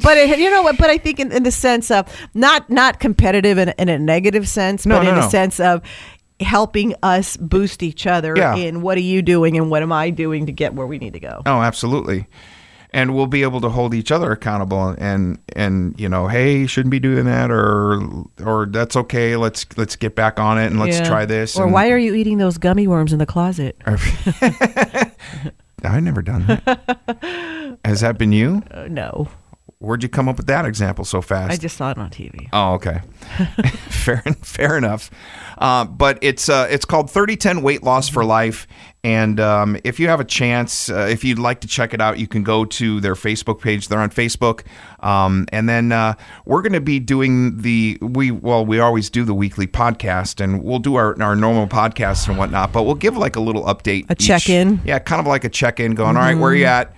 but 0.03 0.18
it, 0.18 0.39
you 0.39 0.50
know 0.50 0.62
what? 0.63 0.77
But 0.77 0.89
I 0.89 0.98
think 0.98 1.20
in, 1.20 1.32
in 1.32 1.44
the 1.44 1.51
sense 1.51 1.91
of 1.91 2.08
not 2.34 2.70
not 2.70 3.00
competitive 3.00 3.58
in, 3.58 3.70
in 3.77 3.89
a 3.89 4.00
negative 4.00 4.48
sense, 4.48 4.86
No, 4.86 4.98
but 4.98 5.03
no, 5.03 5.10
in 5.10 5.15
no. 5.15 5.27
a 5.27 5.29
sense 5.29 5.60
of 5.60 5.82
helping 6.39 6.96
us 7.03 7.36
boost 7.38 7.84
each 7.84 8.08
other 8.08 8.34
Yeah. 8.38 8.56
in 8.56 8.82
what 8.82 8.98
are 8.98 9.01
you 9.01 9.22
doing 9.22 9.58
and 9.58 9.70
what 9.70 9.82
am 9.84 9.91
I 9.91 10.10
doing 10.10 10.46
to 10.46 10.51
get 10.53 10.74
where 10.74 10.88
we 10.88 10.98
need 10.98 11.13
to 11.13 11.20
go. 11.20 11.41
Oh, 11.46 11.62
absolutely. 11.62 12.27
And 12.91 13.13
we'll 13.15 13.27
be 13.27 13.43
able 13.43 13.62
to 13.62 13.69
hold 13.69 13.93
each 13.93 14.12
other 14.12 14.31
accountable 14.31 14.96
and 14.98 15.38
and 15.55 15.93
you 16.00 16.10
know, 16.10 16.27
hey, 16.27 16.65
shouldn't 16.65 16.89
be 16.89 17.00
doing 17.00 17.25
that 17.25 17.51
or 17.51 18.01
or 18.43 18.65
that's 18.65 18.96
okay. 18.96 19.36
Let's 19.36 19.65
let's 19.77 19.96
get 19.96 20.15
back 20.15 20.39
on 20.39 20.58
it 20.58 20.65
and 20.67 20.79
let's 20.79 20.98
Yeah. 20.98 21.08
try 21.08 21.25
this. 21.25 21.55
Or 21.55 21.65
and- 21.65 21.74
why 21.74 21.91
are 21.91 22.00
you 22.00 22.15
eating 22.15 22.39
those 22.39 22.58
gummy 22.58 22.88
worms 22.88 23.13
in 23.13 23.19
the 23.19 23.27
closet? 23.27 23.77
I've 25.84 26.03
never 26.03 26.22
done 26.22 26.46
that. 26.48 27.77
Has 27.86 28.01
that 28.01 28.17
been 28.17 28.31
you? 28.31 28.63
Uh, 28.72 28.88
no, 28.89 29.27
Where'd 29.81 30.03
you 30.03 30.09
come 30.09 30.27
up 30.27 30.36
with 30.36 30.48
that 30.48 30.65
example 30.65 31.05
so 31.05 31.21
fast? 31.21 31.53
I 31.53 31.55
just 31.55 31.77
saw 31.77 31.91
it 31.91 31.98
on 31.98 32.09
TV. 32.09 32.50
Oh, 32.51 32.74
okay. 32.74 33.00
fair, 33.88 34.21
fair 34.41 34.77
enough. 34.77 35.09
Uh, 35.57 35.86
but 35.86 36.19
it's 36.21 36.50
uh, 36.50 36.67
it's 36.69 36.83
called 36.83 37.09
3010 37.09 37.62
Weight 37.62 37.81
Loss 37.81 38.09
for 38.09 38.25
Life. 38.25 38.67
And 39.05 39.39
um, 39.39 39.77
if 39.86 39.98
you 39.98 40.09
have 40.09 40.19
a 40.19 40.25
chance, 40.25 40.89
uh, 40.89 41.07
if 41.09 41.24
you'd 41.24 41.39
like 41.39 41.62
to 41.62 41.67
check 41.69 41.93
it 41.93 42.01
out, 42.01 42.19
you 42.19 42.27
can 42.27 42.43
go 42.43 42.65
to 42.65 43.00
their 43.00 43.15
Facebook 43.15 43.62
page. 43.62 43.88
They're 43.88 44.01
on 44.01 44.09
Facebook. 44.09 44.65
Um, 45.00 45.45
and 45.53 45.69
then 45.69 45.93
uh, 45.93 46.15
we're 46.43 46.62
going 46.62 46.74
to 46.74 46.81
be 46.81 47.00
doing 47.00 47.62
the 47.62 47.98
we 48.01 48.31
well 48.31 48.65
we 48.65 48.81
always 48.81 49.09
do 49.09 49.24
the 49.24 49.33
weekly 49.33 49.65
podcast, 49.65 50.41
and 50.43 50.62
we'll 50.62 50.79
do 50.79 50.95
our 50.95 51.15
our 51.21 51.38
normal 51.38 51.67
podcasts 51.67 52.27
and 52.27 52.38
whatnot. 52.38 52.74
But 52.74 52.83
we'll 52.83 52.95
give 52.95 53.15
like 53.15 53.38
a 53.38 53.41
little 53.41 53.63
update, 53.63 54.07
A 54.09 54.15
check-in. 54.15 54.81
Yeah, 54.83 55.00
kind 55.00 55.21
of 55.21 55.25
like 55.25 55.45
a 55.45 55.50
check 55.50 55.79
in. 55.79 55.95
Going, 55.95 56.17
all 56.17 56.24
right, 56.24 56.38
where 56.38 56.51
are 56.51 56.55
you 56.55 56.65
at? 56.65 56.93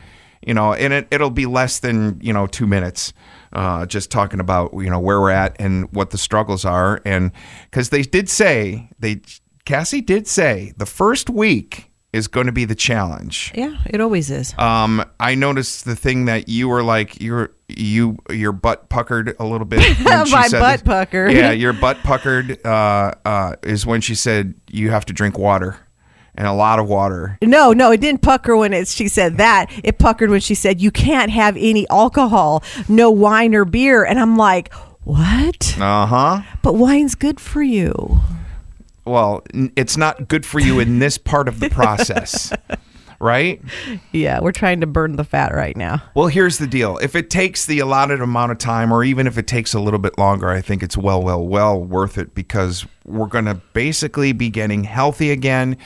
You 0.45 0.53
know, 0.53 0.74
and 0.74 0.93
it, 0.93 1.07
it'll 1.12 1.29
be 1.29 1.45
less 1.45 1.79
than, 1.79 2.19
you 2.21 2.33
know, 2.33 2.48
two 2.48 2.67
minutes, 2.67 3.13
uh, 3.53 3.86
just 3.86 4.10
talking 4.12 4.39
about, 4.39 4.71
you 4.74 4.89
know, 4.89 5.00
where 5.00 5.19
we're 5.19 5.29
at 5.29 5.55
and 5.60 5.91
what 5.93 6.10
the 6.10 6.17
struggles 6.17 6.65
are. 6.65 7.01
And 7.05 7.31
because 7.69 7.89
they 7.89 8.01
did 8.01 8.29
say, 8.29 8.89
they, 9.00 9.21
Cassie 9.65 10.01
did 10.01 10.27
say 10.27 10.74
the 10.77 10.86
first 10.86 11.29
week 11.29 11.91
is 12.12 12.27
going 12.27 12.48
to 12.48 12.51
be 12.51 12.65
the 12.65 12.75
challenge. 12.75 13.53
Yeah, 13.55 13.77
it 13.86 14.01
always 14.01 14.29
is. 14.29 14.53
Um, 14.57 15.05
I 15.19 15.36
noticed 15.36 15.86
the 15.86 15.95
thing 15.95 16.25
that 16.25 16.50
you 16.50 16.67
were 16.67 16.83
like, 16.83 17.21
you're, 17.21 17.53
you, 17.69 18.17
your 18.29 18.51
butt 18.51 18.89
puckered 18.89 19.36
a 19.39 19.45
little 19.45 19.65
bit. 19.65 19.79
My 20.03 20.25
butt 20.25 20.51
this. 20.51 20.81
puckered. 20.81 21.31
Yeah, 21.33 21.51
your 21.51 21.71
butt 21.71 21.98
puckered, 22.03 22.65
uh, 22.65 23.13
uh, 23.24 23.55
is 23.63 23.86
when 23.86 24.01
she 24.01 24.15
said 24.15 24.55
you 24.69 24.89
have 24.89 25.05
to 25.05 25.13
drink 25.13 25.38
water 25.38 25.77
and 26.35 26.47
a 26.47 26.53
lot 26.53 26.79
of 26.79 26.88
water. 26.88 27.38
No, 27.41 27.73
no, 27.73 27.91
it 27.91 28.00
didn't 28.01 28.21
pucker 28.21 28.55
when 28.55 28.73
it, 28.73 28.88
she 28.88 29.07
said 29.07 29.38
that. 29.38 29.67
It 29.83 29.97
puckered 30.00 30.29
when 30.29 30.39
she 30.41 30.55
said, 30.55 30.79
you 30.81 30.91
can't 30.91 31.31
have 31.31 31.57
any 31.57 31.88
alcohol, 31.89 32.63
no 32.88 33.11
wine 33.11 33.53
or 33.53 33.65
beer. 33.65 34.03
And 34.05 34.19
I'm 34.19 34.38
like, 34.38 34.73
what? 35.03 35.77
Uh 35.79 36.05
huh. 36.05 36.41
But 36.61 36.73
wine's 36.75 37.15
good 37.15 37.39
for 37.39 37.61
you. 37.63 38.19
well, 39.05 39.43
n- 39.53 39.71
it's 39.75 39.97
not 39.97 40.27
good 40.27 40.45
for 40.45 40.59
you 40.59 40.79
in 40.79 41.00
this 41.00 41.17
part 41.17 41.47
of 41.47 41.59
the 41.59 41.69
process, 41.79 42.53
right? 43.19 43.61
Yeah, 44.11 44.39
we're 44.39 44.51
trying 44.51 44.79
to 44.81 44.88
burn 44.88 45.15
the 45.15 45.23
fat 45.23 45.53
right 45.53 45.75
now. 45.75 46.01
Well, 46.15 46.27
here's 46.27 46.59
the 46.59 46.67
deal. 46.67 46.97
If 47.00 47.15
it 47.15 47.29
takes 47.29 47.65
the 47.65 47.79
allotted 47.79 48.21
amount 48.21 48.51
of 48.51 48.57
time, 48.59 48.91
or 48.91 49.03
even 49.03 49.27
if 49.27 49.38
it 49.38 49.47
takes 49.47 49.73
a 49.73 49.79
little 49.79 50.00
bit 50.00 50.17
longer, 50.17 50.50
I 50.50 50.61
think 50.61 50.83
it's 50.83 50.95
well, 50.97 51.21
well, 51.21 51.45
well 51.45 51.81
worth 51.83 52.17
it 52.17 52.33
because 52.35 52.85
we're 53.05 53.25
going 53.27 53.45
to 53.45 53.55
basically 53.73 54.31
be 54.33 54.50
getting 54.50 54.83
healthy 54.83 55.31
again. 55.31 55.77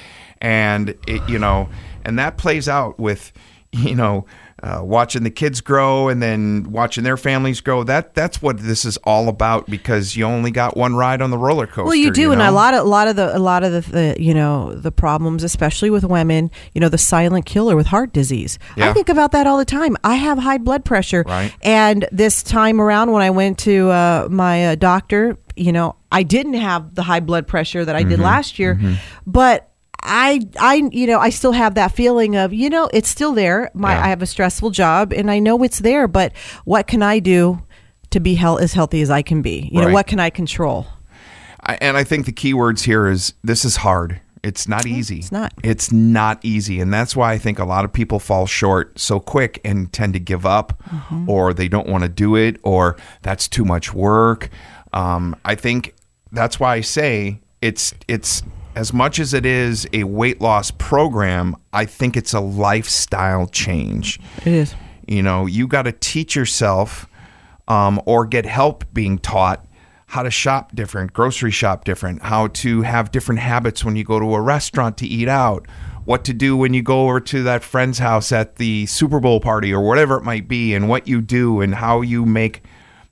And, 0.41 0.89
it, 1.07 1.27
you 1.29 1.39
know, 1.39 1.69
and 2.03 2.19
that 2.19 2.37
plays 2.37 2.67
out 2.69 2.99
with, 2.99 3.31
you 3.71 3.95
know, 3.95 4.25
uh, 4.63 4.79
watching 4.81 5.21
the 5.23 5.29
kids 5.29 5.59
grow 5.61 6.07
and 6.07 6.23
then 6.23 6.71
watching 6.71 7.03
their 7.03 7.17
families 7.17 7.59
grow. 7.61 7.83
That 7.83 8.15
that's 8.15 8.41
what 8.41 8.57
this 8.57 8.85
is 8.85 8.97
all 9.03 9.27
about 9.27 9.67
because 9.69 10.15
you 10.15 10.23
only 10.23 10.49
got 10.49 10.77
one 10.77 10.95
ride 10.95 11.21
on 11.21 11.29
the 11.29 11.37
roller 11.37 11.67
coaster. 11.67 11.83
Well, 11.83 11.93
you 11.95 12.09
do, 12.09 12.31
and 12.31 12.39
know? 12.39 12.49
a 12.49 12.53
lot 12.53 12.73
of 12.73 12.79
a 12.85 12.89
lot 12.89 13.07
of 13.09 13.15
the 13.17 13.35
a 13.35 13.37
lot 13.37 13.63
of 13.63 13.73
the, 13.73 13.81
the 13.91 14.15
you 14.17 14.33
know 14.33 14.73
the 14.73 14.91
problems, 14.93 15.43
especially 15.43 15.89
with 15.89 16.05
women. 16.05 16.49
You 16.73 16.79
know, 16.81 16.89
the 16.89 16.97
silent 16.97 17.45
killer 17.45 17.75
with 17.75 17.87
heart 17.87 18.13
disease. 18.13 18.57
Yeah. 18.77 18.89
I 18.89 18.93
think 18.93 19.09
about 19.09 19.33
that 19.33 19.45
all 19.45 19.57
the 19.57 19.65
time. 19.65 19.97
I 20.05 20.15
have 20.15 20.37
high 20.39 20.57
blood 20.57 20.85
pressure, 20.85 21.23
Right. 21.27 21.53
and 21.61 22.07
this 22.11 22.41
time 22.41 22.79
around 22.79 23.11
when 23.11 23.21
I 23.21 23.31
went 23.31 23.59
to 23.59 23.89
uh, 23.91 24.27
my 24.31 24.67
uh, 24.67 24.75
doctor, 24.75 25.37
you 25.57 25.73
know, 25.73 25.95
I 26.13 26.23
didn't 26.23 26.55
have 26.55 26.95
the 26.95 27.03
high 27.03 27.19
blood 27.19 27.45
pressure 27.45 27.83
that 27.83 27.95
I 27.95 28.01
Mm-hmm. 28.01 28.09
did 28.09 28.19
last 28.19 28.57
year, 28.57 28.79
but. 29.27 29.69
I, 30.05 30.41
I, 30.59 30.75
you 30.91 31.07
know, 31.07 31.19
I 31.19 31.29
still 31.29 31.51
have 31.51 31.75
that 31.75 31.91
feeling 31.91 32.35
of, 32.35 32.53
you 32.53 32.69
know, 32.69 32.89
it's 32.93 33.09
still 33.09 33.33
there. 33.33 33.71
My, 33.73 33.93
Yeah. 33.93 34.05
I 34.05 34.07
have 34.09 34.21
a 34.21 34.25
stressful 34.27 34.69
job, 34.71 35.11
and 35.11 35.29
I 35.31 35.39
know 35.39 35.61
it's 35.63 35.79
there. 35.79 36.07
But 36.07 36.31
what 36.65 36.87
can 36.87 37.01
I 37.03 37.19
do 37.19 37.61
to 38.11 38.19
be 38.19 38.35
hel- 38.35 38.59
as 38.59 38.73
healthy 38.73 39.01
as 39.01 39.09
I 39.09 39.21
can 39.21 39.41
be? 39.41 39.69
You 39.71 39.81
know, 39.81 39.89
what 39.89 40.07
can 40.07 40.19
I 40.19 40.29
control? 40.29 40.87
I, 41.61 41.77
and 41.81 41.97
I 41.97 42.03
think 42.03 42.25
the 42.27 42.31
key 42.31 42.53
words 42.53 42.83
here 42.83 43.07
is 43.07 43.33
this 43.43 43.65
is 43.65 43.77
hard. 43.77 44.21
It's 44.43 44.67
not 44.67 44.85
easy. 44.85 45.17
it's 45.17 45.31
not. 45.31 45.53
It's 45.63 45.91
not 45.91 46.39
easy. 46.45 46.79
And 46.79 46.93
that's 46.93 47.15
why 47.15 47.31
I 47.33 47.39
think 47.39 47.57
a 47.57 47.65
lot 47.65 47.83
of 47.83 47.91
people 47.91 48.19
fall 48.19 48.45
short 48.45 48.99
so 48.99 49.19
quick 49.19 49.59
and 49.65 49.91
tend 49.91 50.13
to 50.13 50.19
give 50.19 50.45
up 50.45 50.83
Mm-hmm. 50.83 51.27
or 51.27 51.51
they 51.53 51.67
don't 51.67 51.87
want 51.89 52.03
to 52.03 52.09
do 52.09 52.35
it 52.35 52.57
or 52.61 52.95
that's 53.23 53.47
too 53.47 53.65
much 53.65 53.91
work. 53.93 54.49
Um, 54.93 55.35
I 55.43 55.55
think 55.55 55.95
that's 56.31 56.59
why 56.59 56.75
I 56.75 56.81
say 56.81 57.41
it's 57.63 57.93
it's 58.07 58.43
as 58.75 58.93
much 58.93 59.19
as 59.19 59.33
it 59.33 59.45
is 59.45 59.87
a 59.93 60.03
weight 60.03 60.41
loss 60.41 60.71
program, 60.71 61.55
I 61.73 61.85
think 61.85 62.17
it's 62.17 62.33
a 62.33 62.39
lifestyle 62.39 63.47
change. 63.47 64.19
It 64.39 64.47
is. 64.47 64.75
You 65.07 65.23
know, 65.23 65.45
you 65.45 65.67
got 65.67 65.83
to 65.83 65.91
teach 65.91 66.35
yourself 66.35 67.07
um, 67.67 68.01
or 68.05 68.25
get 68.25 68.45
help 68.45 68.85
being 68.93 69.17
taught 69.17 69.65
how 70.07 70.23
to 70.23 70.31
shop 70.31 70.75
different, 70.75 71.13
grocery 71.13 71.51
shop 71.51 71.83
different, 71.83 72.21
how 72.21 72.47
to 72.47 72.83
have 72.83 73.11
different 73.11 73.39
habits 73.39 73.83
when 73.83 73.95
you 73.95 74.03
go 74.03 74.19
to 74.19 74.35
a 74.35 74.41
restaurant 74.41 74.97
to 74.97 75.07
eat 75.07 75.27
out, 75.27 75.67
what 76.05 76.23
to 76.25 76.33
do 76.33 76.55
when 76.55 76.73
you 76.73 76.83
go 76.83 77.03
over 77.03 77.19
to 77.19 77.43
that 77.43 77.63
friend's 77.63 77.97
house 77.97 78.31
at 78.31 78.57
the 78.57 78.85
Super 78.85 79.19
Bowl 79.19 79.39
party 79.39 79.73
or 79.73 79.81
whatever 79.81 80.17
it 80.17 80.23
might 80.23 80.47
be, 80.47 80.73
and 80.75 80.87
what 80.87 81.07
you 81.07 81.21
do 81.21 81.59
and 81.61 81.75
how 81.75 82.01
you 82.01 82.25
make 82.25 82.63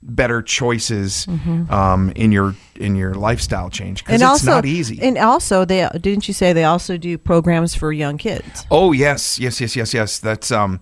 better 0.04 0.42
choices 0.42 1.26
um, 1.70 2.12
in 2.14 2.30
your 2.30 2.54
in 2.76 2.94
your 2.94 3.14
lifestyle 3.14 3.70
change 3.70 4.04
because 4.04 4.20
it's 4.20 4.44
not 4.44 4.66
easy. 4.66 5.00
And 5.00 5.16
also, 5.16 5.64
they 5.64 5.88
didn't 6.00 6.28
you 6.28 6.34
say 6.34 6.52
they 6.52 6.64
also 6.64 6.96
do 6.96 7.16
programs 7.16 7.74
for 7.74 7.92
young 7.92 8.18
kids? 8.18 8.66
Oh 8.70 8.92
yes, 8.92 9.38
yes, 9.38 9.60
yes, 9.60 9.74
yes, 9.74 9.94
yes. 9.94 10.18
That's 10.18 10.50
um, 10.50 10.80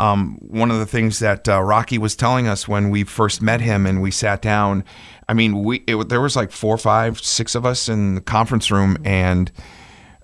um, 0.00 0.38
one 0.40 0.70
of 0.70 0.78
the 0.78 0.86
things 0.86 1.20
that 1.20 1.48
uh, 1.48 1.62
Rocky 1.62 1.98
was 1.98 2.16
telling 2.16 2.48
us 2.48 2.66
when 2.66 2.90
we 2.90 3.04
first 3.04 3.40
met 3.40 3.60
him 3.60 3.86
and 3.86 4.02
we 4.02 4.10
sat 4.10 4.42
down. 4.42 4.84
I 5.28 5.34
mean, 5.34 5.62
we 5.62 5.78
it, 5.86 6.08
there 6.08 6.20
was 6.20 6.36
like 6.36 6.50
four, 6.50 6.76
five, 6.76 7.20
six 7.20 7.54
of 7.54 7.64
us 7.64 7.88
in 7.88 8.16
the 8.16 8.20
conference 8.20 8.70
room, 8.70 8.98
and 9.04 9.50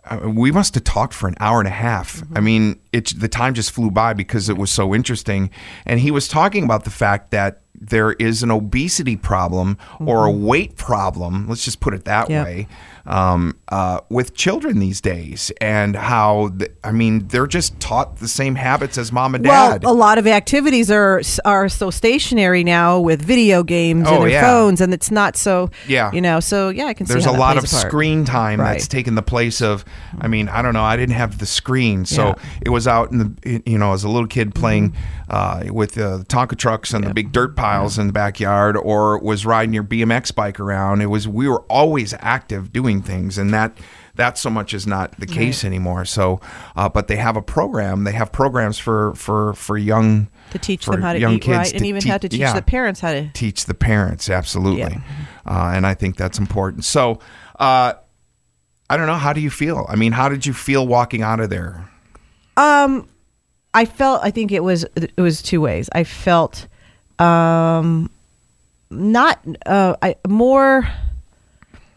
uh, 0.04 0.28
we 0.28 0.50
must 0.50 0.74
have 0.74 0.84
talked 0.84 1.14
for 1.14 1.28
an 1.28 1.36
hour 1.40 1.60
and 1.60 1.68
a 1.68 1.72
half. 1.72 2.22
I 2.34 2.40
mean, 2.40 2.80
it 2.92 3.12
the 3.18 3.28
time 3.28 3.54
just 3.54 3.70
flew 3.70 3.90
by 3.90 4.12
because 4.12 4.48
it 4.48 4.56
was 4.56 4.70
so 4.70 4.94
interesting. 4.94 5.50
And 5.86 6.00
he 6.00 6.10
was 6.10 6.26
talking 6.26 6.64
about 6.64 6.84
the 6.84 6.90
fact 6.90 7.30
that 7.30 7.59
there 7.74 8.12
is 8.12 8.42
an 8.42 8.50
obesity 8.50 9.16
problem 9.16 9.78
or 9.98 10.26
a 10.26 10.30
weight 10.30 10.76
problem. 10.76 11.46
Let's 11.48 11.64
just 11.64 11.80
put 11.80 11.94
it 11.94 12.04
that 12.04 12.28
Yep. 12.28 12.44
way 12.46 12.68
um, 13.06 13.56
uh, 13.68 14.00
with 14.10 14.34
children 14.34 14.78
these 14.78 15.00
days, 15.00 15.50
and 15.60 15.96
how 15.96 16.50
th- 16.58 16.70
I 16.84 16.92
mean 16.92 17.26
they're 17.28 17.46
just 17.46 17.80
taught 17.80 18.16
the 18.18 18.28
same 18.28 18.54
habits 18.56 18.98
as 18.98 19.10
mom 19.10 19.34
and 19.34 19.42
dad. 19.42 19.82
Well, 19.84 19.92
a 19.92 19.96
lot 19.96 20.18
of 20.18 20.26
activities 20.26 20.90
are 20.90 21.22
are 21.46 21.68
so 21.70 21.90
stationary 21.90 22.62
now 22.62 23.00
with 23.00 23.22
video 23.22 23.62
games 23.62 24.06
Oh, 24.06 24.14
and 24.16 24.22
their 24.24 24.30
yeah. 24.30 24.42
phones, 24.42 24.80
and 24.82 24.92
it's 24.92 25.10
not 25.10 25.36
so. 25.36 25.70
Yeah. 25.88 26.12
You 26.12 26.20
know, 26.20 26.40
so 26.40 26.68
yeah, 26.68 26.84
I 26.86 26.94
can 26.94 27.06
see 27.06 27.14
There's 27.14 27.24
a 27.26 27.32
lot 27.32 27.56
of 27.56 27.62
plays 27.62 27.72
a 27.72 27.76
part. 27.76 27.86
screen 27.90 28.24
time 28.26 28.58
that's 28.58 28.84
Right. 28.84 28.90
taken 28.90 29.14
the 29.14 29.22
place 29.22 29.62
of. 29.62 29.84
I 30.20 30.28
mean, 30.28 30.48
I 30.50 30.60
don't 30.60 30.74
know. 30.74 30.84
I 30.84 30.96
didn't 30.96 31.14
have 31.16 31.38
the 31.38 31.46
screen, 31.46 32.04
so 32.04 32.26
Yeah. 32.26 32.34
it 32.60 32.68
was 32.68 32.86
out 32.86 33.10
in 33.10 33.18
the 33.18 33.62
you 33.64 33.78
know 33.78 33.94
as 33.94 34.04
a 34.04 34.08
little 34.10 34.28
kid 34.28 34.54
playing 34.54 34.90
Mm-hmm. 35.30 35.68
uh, 35.70 35.72
with 35.72 35.96
uh, 35.96 36.18
the 36.18 36.24
Tonka 36.26 36.56
trucks 36.58 36.92
and 36.92 37.02
the 37.04 37.14
big 37.14 37.32
dirt 37.32 37.56
piles 37.56 37.69
in 37.98 38.06
the 38.06 38.12
backyard, 38.12 38.76
or 38.76 39.18
was 39.18 39.44
riding 39.46 39.72
your 39.74 39.84
BMX 39.84 40.34
bike 40.34 40.58
around. 40.60 41.00
It 41.00 41.06
was 41.06 41.26
we 41.28 41.48
were 41.48 41.60
always 41.68 42.14
active 42.20 42.72
doing 42.72 43.02
things, 43.02 43.38
and 43.38 43.52
that. 43.54 43.76
That 44.16 44.36
so 44.36 44.50
much 44.50 44.74
is 44.74 44.86
not 44.86 45.18
the 45.18 45.24
case 45.24 45.64
anymore. 45.64 46.04
So, 46.04 46.40
uh, 46.76 46.90
but 46.90 47.06
they 47.08 47.16
have 47.16 47.36
a 47.36 47.42
program. 47.42 48.04
They 48.04 48.12
have 48.12 48.32
programs 48.32 48.76
for 48.78 49.14
for 49.14 49.54
for 49.54 49.78
young 49.78 50.28
to 50.50 50.58
teach 50.58 50.84
them 50.84 51.00
how 51.00 51.12
to 51.14 51.18
young 51.20 51.34
eat 51.34 51.42
kids 51.42 51.56
right, 51.56 51.72
and 51.72 51.86
even 51.86 52.02
tea- 52.02 52.10
how 52.10 52.18
to 52.18 52.28
teach 52.28 52.40
yeah. 52.40 52.52
the 52.52 52.60
parents 52.60 53.00
how 53.00 53.12
to. 53.12 53.30
teach 53.32 53.64
the 53.64 53.72
parents 53.72 54.28
absolutely 54.28 54.80
Yeah. 54.80 55.00
uh, 55.46 55.72
and 55.74 55.86
i 55.86 55.94
think 55.94 56.16
that's 56.16 56.38
important 56.40 56.84
so 56.84 57.20
uh, 57.60 57.94
i 58.90 58.96
don't 58.96 59.06
know 59.06 59.14
how 59.14 59.32
do 59.32 59.40
you 59.40 59.48
feel 59.48 59.86
i 59.88 59.94
mean 59.94 60.10
how 60.12 60.28
did 60.28 60.44
you 60.44 60.52
feel 60.52 60.86
walking 60.86 61.22
out 61.22 61.38
of 61.40 61.48
there 61.48 61.88
Um, 62.56 63.08
I 63.72 63.84
felt. 63.84 64.20
I 64.24 64.32
think 64.32 64.50
it 64.52 64.64
was. 64.64 64.84
It 64.96 65.16
was 65.20 65.40
two 65.40 65.60
ways. 65.60 65.88
I 65.94 66.02
felt, 66.04 66.66
um, 67.20 68.10
not. 68.90 69.38
Uh, 69.66 69.96
I 70.02 70.16
more 70.26 70.88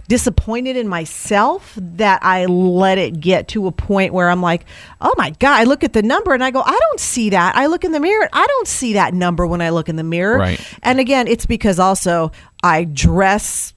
disappointed 0.08 0.76
in 0.76 0.88
myself 0.88 1.74
that 1.82 2.20
I 2.24 2.46
let 2.46 2.98
it 2.98 3.20
get 3.20 3.48
to 3.50 3.68
a 3.68 3.72
point 3.72 4.14
where 4.14 4.30
I'm 4.30 4.42
like, 4.42 4.66
oh 5.02 5.14
my 5.18 5.32
God, 5.32 5.60
I 5.60 5.64
look 5.64 5.84
at 5.84 5.94
the 5.94 6.02
number 6.02 6.34
and 6.34 6.44
I 6.44 6.52
go, 6.52 6.62
I 6.62 6.78
don't 6.78 7.00
see 7.00 7.30
that. 7.32 7.56
I 7.56 7.68
look 7.68 7.84
in 7.84 7.94
the 7.94 8.00
mirror, 8.00 8.30
I 8.32 8.46
don't 8.46 8.68
see 8.68 8.94
that 8.94 9.14
number 9.14 9.48
when 9.48 9.62
I 9.62 9.70
look 9.70 9.90
in 9.90 9.96
the 9.96 10.04
mirror. 10.04 10.38
Right. 10.38 10.78
And 10.84 11.00
again, 11.00 11.28
it's 11.28 11.46
because 11.46 11.80
also 11.80 12.32
I 12.62 12.84
dress 12.84 13.74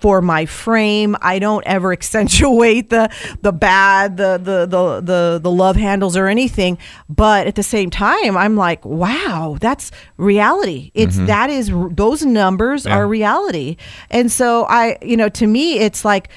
for 0.00 0.22
my 0.22 0.46
frame. 0.46 1.16
I 1.20 1.38
don't 1.38 1.64
ever 1.66 1.92
accentuate 1.98 2.90
the 2.90 3.10
the 3.42 3.52
bad, 3.52 4.16
the 4.16 4.38
the 4.38 4.66
the 4.66 5.00
the, 5.00 5.40
the 5.42 5.50
love 5.50 5.76
handles 5.76 6.16
or 6.16 6.26
anything. 6.26 6.78
But 7.08 7.46
at 7.46 7.54
the 7.54 7.62
same 7.62 7.90
time, 7.90 8.36
I'm 8.36 8.56
like, 8.56 8.84
wow, 8.84 9.56
that's 9.60 9.90
reality. 10.16 10.90
It's 10.94 11.16
mm-hmm. 11.16 11.26
that 11.26 11.50
is 11.50 11.72
those 11.90 12.24
numbers 12.24 12.86
Yeah. 12.86 12.96
are 12.96 13.08
reality. 13.08 13.76
And 14.10 14.30
so 14.30 14.64
I, 14.64 14.98
you 15.02 15.16
know, 15.16 15.28
to 15.30 15.46
me, 15.46 15.78
it's 15.78 16.04
like 16.04 16.28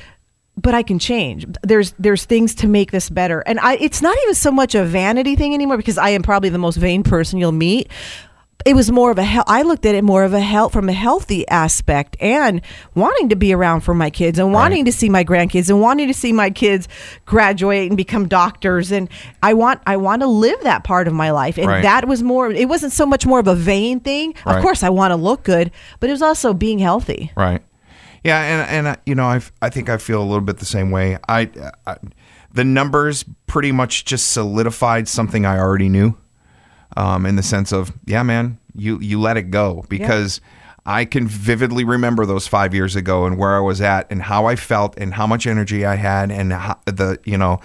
but 0.57 0.75
I 0.75 0.83
can 0.83 0.99
change. 0.99 1.45
There's 1.63 1.93
there's 1.97 2.25
things 2.25 2.53
to 2.55 2.67
make 2.67 2.91
this 2.91 3.09
better. 3.09 3.39
And 3.41 3.59
I 3.59 3.75
it's 3.75 4.01
not 4.01 4.15
even 4.23 4.35
so 4.35 4.51
much 4.51 4.75
a 4.75 4.83
vanity 4.83 5.35
thing 5.35 5.53
anymore 5.53 5.77
because 5.77 5.97
I 5.97 6.09
am 6.09 6.21
probably 6.21 6.49
the 6.49 6.57
most 6.57 6.75
vain 6.75 7.03
person 7.03 7.39
you'll 7.39 7.51
meet. 7.51 7.89
It 8.65 8.75
was 8.75 8.91
more 8.91 9.11
of 9.11 9.17
a 9.17 9.23
hel- 9.23 9.43
I 9.47 9.63
looked 9.63 9.85
at 9.85 9.95
it 9.95 10.03
more 10.03 10.23
of 10.23 10.33
a 10.33 10.39
health 10.39 10.73
from 10.73 10.87
a 10.89 10.93
healthy 10.93 11.47
aspect 11.47 12.15
and 12.19 12.61
wanting 12.95 13.29
to 13.29 13.35
be 13.35 13.53
around 13.53 13.81
for 13.81 13.93
my 13.93 14.09
kids 14.09 14.37
and 14.39 14.53
wanting 14.53 14.85
to 14.85 14.91
see 14.91 15.09
my 15.09 15.23
grandkids 15.23 15.69
and 15.69 15.81
wanting 15.81 16.07
to 16.07 16.13
see 16.13 16.31
my 16.31 16.49
kids 16.49 16.87
graduate 17.25 17.87
and 17.89 17.97
become 17.97 18.27
doctors 18.27 18.91
and 18.91 19.09
I 19.41 19.53
want 19.53 19.81
I 19.87 19.97
want 19.97 20.21
to 20.21 20.27
live 20.27 20.61
that 20.61 20.83
part 20.83 21.07
of 21.07 21.13
my 21.13 21.31
life 21.31 21.57
and 21.57 21.67
Right. 21.67 21.81
that 21.83 22.07
was 22.07 22.21
more 22.23 22.51
it 22.51 22.69
wasn't 22.69 22.93
so 22.93 23.05
much 23.05 23.25
more 23.25 23.39
of 23.39 23.47
a 23.47 23.55
vain 23.55 23.99
thing. 23.99 24.33
Right. 24.45 24.57
Of 24.57 24.61
course 24.61 24.83
I 24.83 24.89
want 24.89 25.11
to 25.11 25.15
look 25.15 25.43
good, 25.43 25.71
but 25.99 26.09
it 26.09 26.13
was 26.13 26.21
also 26.21 26.53
being 26.53 26.79
healthy. 26.79 27.31
right 27.35 27.61
yeah 28.23 28.39
and 28.41 28.69
and 28.69 28.87
uh, 28.87 28.95
you 29.07 29.15
know 29.15 29.25
i 29.25 29.41
i 29.63 29.69
think 29.69 29.89
i 29.89 29.97
feel 29.97 30.21
a 30.21 30.23
little 30.23 30.41
bit 30.41 30.57
the 30.59 30.65
same 30.65 30.91
way 30.91 31.17
I, 31.27 31.49
I 31.87 31.97
the 32.53 32.63
numbers 32.63 33.25
pretty 33.47 33.71
much 33.71 34.05
just 34.05 34.31
solidified 34.31 35.07
something 35.07 35.43
i 35.43 35.57
already 35.57 35.89
knew 35.89 36.15
um, 36.97 37.25
in 37.25 37.35
the 37.35 37.43
sense 37.43 37.71
of 37.71 37.91
yeah 38.05 38.23
man 38.23 38.57
you 38.75 38.99
you 38.99 39.19
let 39.19 39.37
it 39.37 39.51
go. 39.51 39.85
Because 39.89 40.41
I 40.85 41.05
can 41.05 41.27
vividly 41.27 41.83
remember 41.83 42.25
those 42.25 42.47
five 42.47 42.73
years 42.73 42.95
ago 42.95 43.25
and 43.25 43.37
where 43.37 43.55
I 43.55 43.59
was 43.59 43.81
at 43.81 44.11
and 44.11 44.21
how 44.21 44.45
I 44.47 44.55
felt 44.55 44.97
and 44.97 45.13
how 45.13 45.27
much 45.27 45.45
energy 45.45 45.85
I 45.85 45.95
had 45.95 46.31
and 46.31 46.51
how, 46.53 46.79
the 46.85 47.19
you 47.23 47.37
know 47.37 47.59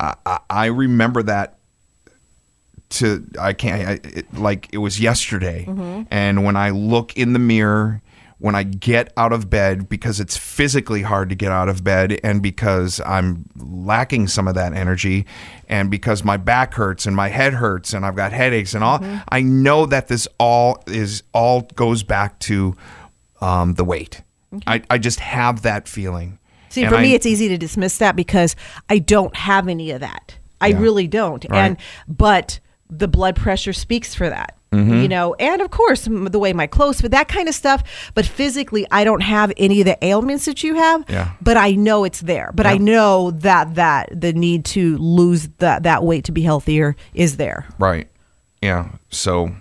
I, 0.00 0.38
I- 0.50 0.66
remember 0.66 1.22
that 1.22 1.58
to 2.90 3.26
I 3.40 3.54
can't 3.54 3.88
I, 3.88 3.92
it, 4.18 4.34
like 4.34 4.68
it 4.72 4.78
was 4.78 5.00
yesterday. 5.00 5.64
And 6.10 6.44
when 6.44 6.56
I 6.56 6.70
look 6.70 7.16
in 7.16 7.32
the 7.32 7.38
mirror 7.38 8.01
when 8.42 8.56
I 8.56 8.64
get 8.64 9.12
out 9.16 9.32
of 9.32 9.48
bed 9.48 9.88
because 9.88 10.18
it's 10.18 10.36
physically 10.36 11.02
hard 11.02 11.28
to 11.28 11.34
get 11.36 11.52
out 11.52 11.68
of 11.68 11.84
bed 11.84 12.18
and 12.24 12.42
because 12.42 13.00
I'm 13.06 13.44
lacking 13.56 14.26
some 14.26 14.48
of 14.48 14.56
that 14.56 14.72
energy 14.74 15.26
and 15.68 15.90
because 15.92 16.24
my 16.24 16.36
back 16.36 16.74
hurts 16.74 17.06
and 17.06 17.14
my 17.14 17.28
head 17.28 17.54
hurts 17.54 17.92
and 17.92 18.04
I've 18.04 18.16
got 18.16 18.32
headaches 18.32 18.74
and 18.74 18.82
all 18.82 18.98
I 19.28 19.42
know 19.42 19.86
that 19.86 20.08
this 20.08 20.26
all 20.38 20.82
is 20.88 21.22
all 21.32 21.62
goes 21.76 22.02
back 22.02 22.40
to 22.40 22.76
um, 23.40 23.74
the 23.74 23.84
weight 23.84 24.22
I, 24.66 24.82
I 24.90 24.98
just 24.98 25.20
have 25.20 25.62
that 25.62 25.86
feeling 25.86 26.38
See, 26.68 26.82
And 26.82 26.90
for 26.90 26.96
I- 26.96 27.02
me, 27.02 27.14
it's 27.14 27.26
easy 27.26 27.48
to 27.48 27.56
dismiss 27.58 27.98
that 27.98 28.16
because 28.16 28.56
I 28.88 28.98
don't 28.98 29.36
have 29.36 29.68
any 29.68 29.90
of 29.92 30.00
that. 30.00 30.36
I 30.60 30.68
Yeah. 30.68 30.78
really 30.80 31.06
don't. 31.06 31.44
Right. 31.48 31.58
And 31.66 31.76
but 32.08 32.58
the 32.90 33.08
blood 33.08 33.36
pressure 33.36 33.72
speaks 33.74 34.14
for 34.14 34.28
that. 34.30 34.56
Mm-hmm. 34.72 35.02
You 35.02 35.08
know, 35.08 35.34
and 35.34 35.62
of 35.62 35.70
course 35.70 36.08
the 36.10 36.38
way 36.38 36.52
my 36.52 36.66
clothes 36.66 37.00
fit, 37.00 37.10
that 37.10 37.28
kind 37.28 37.48
of 37.48 37.54
stuff. 37.54 37.82
But 38.14 38.26
physically, 38.26 38.86
I 38.90 39.04
don't 39.04 39.22
have 39.22 39.52
any 39.56 39.80
of 39.80 39.84
the 39.84 40.02
ailments 40.04 40.46
that 40.46 40.62
you 40.62 40.74
have. 40.74 41.04
Yeah. 41.08 41.32
But 41.40 41.56
I 41.56 41.72
know 41.72 42.04
it's 42.04 42.20
there. 42.20 42.50
But 42.54 42.66
I 42.66 42.78
know 42.78 43.30
that 43.32 43.74
that 43.74 44.08
the 44.18 44.32
need 44.32 44.64
to 44.66 44.96
lose 44.98 45.48
that 45.58 45.82
that 45.84 46.04
weight 46.04 46.24
to 46.24 46.32
be 46.32 46.42
healthier 46.42 46.96
is 47.14 47.36
there. 47.36 47.66
Right. 47.78 48.08
Yeah. 48.62 48.90
So, 49.10 49.54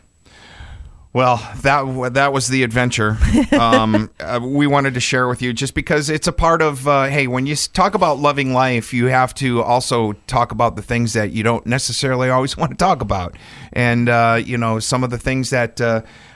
well, 1.14 1.38
that 1.62 2.14
that 2.14 2.32
was 2.32 2.48
the 2.48 2.64
adventure. 2.64 3.18
Um, 3.52 4.10
uh, 4.20 4.40
we 4.42 4.66
wanted 4.66 4.94
to 4.94 5.02
share 5.02 5.28
with 5.28 5.42
you 5.42 5.52
just 5.52 5.74
because 5.74 6.10
it's 6.10 6.28
a 6.28 6.32
part 6.32 6.62
of. 6.62 6.88
Uh, 6.88 7.06
hey, 7.06 7.28
when 7.28 7.46
you 7.46 7.56
talk 7.56 7.96
about 7.96 8.20
loving 8.20 8.54
life, 8.54 8.94
you 8.94 9.08
have 9.08 9.34
to 9.36 9.62
also 9.62 10.14
talk 10.28 10.54
about 10.54 10.78
the 10.78 10.82
things 10.82 11.12
that 11.14 11.32
you 11.32 11.44
don't 11.44 11.66
necessarily 11.66 12.30
always 12.30 12.56
want 12.62 12.72
to 12.72 12.78
talk 12.78 13.02
about, 13.02 13.36
and 13.74 14.08
uh, 14.08 14.42
you 14.44 14.58
know 14.58 14.80
some 14.80 15.04
of 15.04 15.10
the 15.10 15.18
things 15.18 15.50
that. 15.50 15.82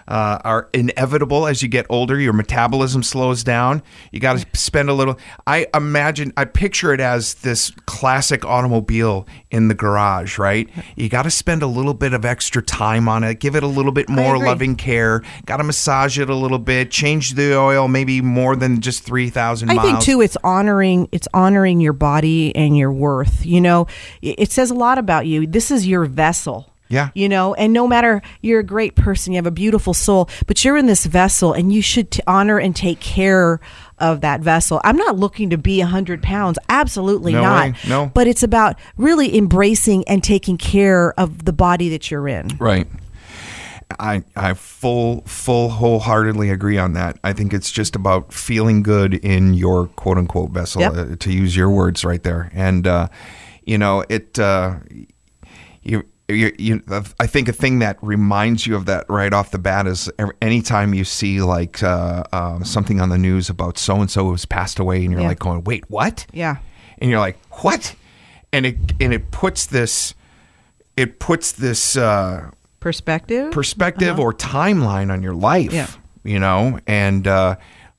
Uh, 0.07 0.39
are 0.43 0.69
inevitable 0.71 1.47
as 1.47 1.63
you 1.63 1.67
get 1.67 1.85
older. 1.89 2.19
Your 2.19 2.33
metabolism 2.33 3.01
slows 3.01 3.43
down. 3.43 3.81
You 4.11 4.19
got 4.19 4.37
to 4.37 4.45
spend 4.57 4.89
a 4.89 4.93
little. 4.93 5.17
I 5.47 5.65
imagine, 5.73 6.31
I 6.37 6.45
picture 6.45 6.93
it 6.93 6.99
as 6.99 7.35
this 7.35 7.71
classic 7.87 8.45
automobile 8.45 9.27
in 9.49 9.67
the 9.67 9.73
garage, 9.73 10.37
right? 10.37 10.69
You 10.95 11.09
got 11.09 11.23
to 11.23 11.31
spend 11.31 11.63
a 11.63 11.67
little 11.67 11.95
bit 11.95 12.13
of 12.13 12.23
extra 12.23 12.61
time 12.61 13.09
on 13.09 13.23
it, 13.23 13.39
give 13.39 13.55
it 13.55 13.63
a 13.63 13.67
little 13.67 13.91
bit 13.91 14.07
more 14.07 14.37
loving 14.37 14.75
care, 14.75 15.23
got 15.45 15.57
to 15.57 15.63
massage 15.63 16.19
it 16.19 16.29
a 16.29 16.35
little 16.35 16.59
bit, 16.59 16.91
change 16.91 17.33
the 17.33 17.57
oil 17.57 17.87
maybe 17.87 18.21
more 18.21 18.55
than 18.55 18.81
just 18.81 19.03
3,000 19.03 19.69
I 19.69 19.73
miles. 19.73 19.89
think 19.89 20.01
too 20.01 20.21
it's 20.21 20.37
honoring 20.43 21.07
it's 21.11 21.27
honoring 21.33 21.79
your 21.79 21.93
body 21.93 22.55
and 22.55 22.77
your 22.77 22.91
worth. 22.91 23.45
You 23.45 23.61
know, 23.61 23.87
it 24.21 24.51
says 24.51 24.69
a 24.69 24.75
lot 24.75 24.97
about 24.97 25.25
you. 25.25 25.47
This 25.47 25.71
is 25.71 25.87
your 25.87 26.05
vessel. 26.05 26.71
Yeah. 26.87 27.09
You 27.15 27.27
know, 27.29 27.53
and 27.55 27.73
no 27.73 27.87
matter 27.87 28.21
you're 28.41 28.59
a 28.59 28.63
great 28.63 28.95
person, 28.95 29.33
you 29.33 29.37
have 29.37 29.47
a 29.47 29.51
beautiful 29.51 29.93
soul, 29.93 30.29
but 30.45 30.63
you're 30.63 30.77
in 30.77 30.85
this 30.85 31.05
vessel 31.05 31.51
and 31.53 31.73
you 31.73 31.81
should 31.81 32.11
t- 32.11 32.21
honor 32.27 32.59
and 32.59 32.75
take 32.75 32.99
care 32.99 33.59
of 33.97 34.21
that 34.21 34.41
vessel. 34.41 34.79
I'm 34.83 34.97
not 34.97 35.15
looking 35.17 35.49
to 35.49 35.57
be 35.57 35.79
100 35.79 36.21
pounds. 36.21 36.59
Absolutely 36.69 37.33
No 37.33 37.41
not. 37.41 37.63
way. 37.71 37.75
No. 37.87 38.11
But 38.13 38.27
it's 38.27 38.43
about 38.43 38.77
really 38.97 39.35
embracing 39.35 40.07
and 40.07 40.23
taking 40.23 40.57
care 40.57 41.19
of 41.19 41.45
the 41.45 41.53
body 41.53 41.89
that 41.89 42.11
you're 42.11 42.27
in. 42.27 42.49
Right. 42.59 42.87
I 43.99 44.23
I 44.35 44.53
full 44.55 45.21
full 45.21 45.69
wholeheartedly 45.69 46.49
agree 46.49 46.77
on 46.77 46.93
that. 46.93 47.17
I 47.23 47.33
think 47.33 47.53
it's 47.53 47.71
just 47.71 47.95
about 47.95 48.33
feeling 48.33 48.81
good 48.83 49.13
in 49.13 49.53
your 49.53 49.87
quote 49.87 50.17
unquote 50.17 50.49
vessel, 50.51 50.81
Yep. 50.81 50.93
uh, 50.95 51.15
to 51.17 51.31
use 51.31 51.55
your 51.55 51.69
words 51.69 52.03
right 52.03 52.21
there. 52.23 52.51
And 52.53 52.87
uh, 52.87 53.07
you 53.63 53.77
know 53.77 54.03
it. 54.09 54.37
Uh, 54.39 54.77
you, 55.83 56.03
you, 56.27 56.53
you, 56.57 56.83
I 57.19 57.27
think 57.27 57.47
a 57.47 57.53
thing 57.53 57.79
that 57.79 57.97
reminds 58.01 58.65
you 58.65 58.75
of 58.75 58.85
that 58.87 59.05
right 59.09 59.31
off 59.31 59.51
the 59.51 59.59
bat 59.59 59.85
is 59.87 60.09
anytime 60.41 60.93
you 60.93 61.03
see 61.05 61.41
like 61.41 61.83
uh, 61.83 62.23
uh, 62.33 62.63
something 62.63 62.99
on 62.99 63.09
the 63.09 63.17
news 63.17 63.49
about 63.49 63.77
so 63.77 63.97
and 64.01 64.09
so 64.09 64.25
who's 64.29 64.45
passed 64.45 64.79
away, 64.79 65.03
and 65.03 65.11
you're 65.11 65.21
Yeah. 65.21 65.27
like 65.27 65.39
going, 65.39 65.63
"Wait, 65.63 65.89
what?" 65.89 66.25
Yeah. 66.33 66.57
and 66.97 67.09
you're 67.11 67.19
like, 67.19 67.37
"What?" 67.61 67.95
And 68.51 68.65
it 68.65 68.77
and 68.99 69.13
it 69.13 69.29
puts 69.31 69.65
this, 69.67 70.15
it 70.97 71.19
puts 71.19 71.51
this. 71.51 71.95
Uh, 71.95 72.49
Perspective. 72.79 73.51
perspective 73.51 74.19
or 74.19 74.31
timeline 74.33 75.11
on 75.11 75.23
your 75.23 75.33
life. 75.33 75.73
Yeah. 75.73 75.87
You 76.23 76.39
know, 76.39 76.79
and 76.87 77.27
uh, 77.27 77.55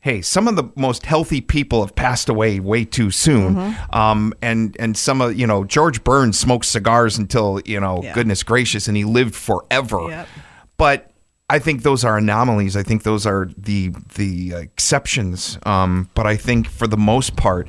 hey, 0.06 0.22
some 0.22 0.46
of 0.46 0.54
the 0.54 0.62
most 0.76 1.04
healthy 1.04 1.40
people 1.40 1.80
have 1.80 1.92
passed 1.96 2.28
away 2.28 2.60
way 2.60 2.84
too 2.84 3.10
soon. 3.10 3.56
Mm-hmm. 3.56 3.96
Um, 3.98 4.32
and 4.40 4.76
and 4.78 4.96
some 4.96 5.20
of 5.20 5.36
you 5.36 5.48
know 5.48 5.64
George 5.64 6.04
Burns 6.04 6.38
smoked 6.38 6.64
cigars 6.66 7.18
until 7.18 7.60
you 7.64 7.80
know 7.80 8.00
Yeah. 8.04 8.14
goodness 8.14 8.44
gracious, 8.44 8.86
and 8.86 8.96
he 8.96 9.04
lived 9.04 9.34
forever. 9.34 10.06
Yep. 10.08 10.28
But 10.76 11.10
I 11.50 11.58
think 11.58 11.82
those 11.82 12.04
are 12.04 12.16
anomalies. 12.16 12.76
I 12.76 12.84
think 12.84 13.02
those 13.02 13.26
are 13.26 13.50
the 13.58 13.92
the 14.14 14.54
exceptions. 14.54 15.58
Um, 15.66 16.08
but 16.14 16.24
I 16.24 16.36
think 16.36 16.68
for 16.68 16.86
the 16.86 16.96
most 16.96 17.34
part, 17.34 17.66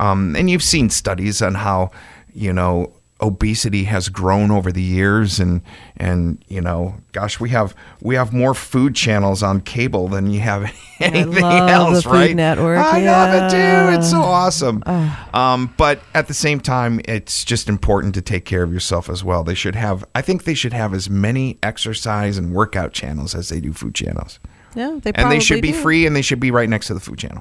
um, 0.00 0.34
and 0.34 0.50
you've 0.50 0.64
seen 0.64 0.90
studies 0.90 1.40
on 1.40 1.54
how 1.54 1.92
you 2.34 2.52
know 2.52 2.92
obesity 3.20 3.84
has 3.84 4.10
grown 4.10 4.50
over 4.50 4.70
the 4.70 4.82
years 4.82 5.40
and 5.40 5.62
and 5.96 6.44
you 6.48 6.60
know 6.60 6.94
gosh 7.12 7.40
we 7.40 7.48
have 7.48 7.74
we 8.02 8.14
have 8.14 8.30
more 8.30 8.52
food 8.52 8.94
channels 8.94 9.42
on 9.42 9.58
cable 9.58 10.06
than 10.06 10.26
you 10.30 10.40
have 10.40 10.70
anything 11.00 11.42
love 11.42 11.70
else 11.70 11.96
the 11.96 12.10
Food 12.10 12.14
right? 12.14 12.36
Network, 12.36 12.78
i 12.78 13.00
love 13.02 13.34
it 13.34 13.50
too 13.50 13.98
it's 13.98 14.10
so 14.10 14.20
awesome. 14.20 14.82
Um, 15.32 15.72
but 15.78 16.00
at 16.14 16.28
the 16.28 16.34
same 16.34 16.60
time 16.60 17.00
it's 17.06 17.44
just 17.44 17.70
important 17.70 18.14
to 18.16 18.22
take 18.22 18.44
care 18.44 18.62
of 18.62 18.72
yourself 18.72 19.08
as 19.08 19.24
well. 19.24 19.44
They 19.44 19.54
should 19.54 19.76
have 19.76 20.04
i 20.14 20.20
think 20.20 20.44
they 20.44 20.54
should 20.54 20.74
have 20.74 20.92
as 20.92 21.08
many 21.08 21.58
exercise 21.62 22.36
and 22.36 22.52
workout 22.52 22.92
channels 22.92 23.34
as 23.34 23.48
they 23.48 23.60
do 23.60 23.72
food 23.72 23.94
channels 23.94 24.40
yeah, 24.76 24.98
they 25.02 25.10
and 25.14 25.32
they 25.32 25.40
should 25.40 25.60
be 25.62 25.72
do. 25.72 25.80
free 25.82 26.06
and 26.06 26.14
they 26.14 26.22
should 26.22 26.38
be 26.38 26.50
right 26.52 26.68
next 26.68 26.86
to 26.86 26.94
the 26.94 27.00
food 27.00 27.18
channel 27.18 27.40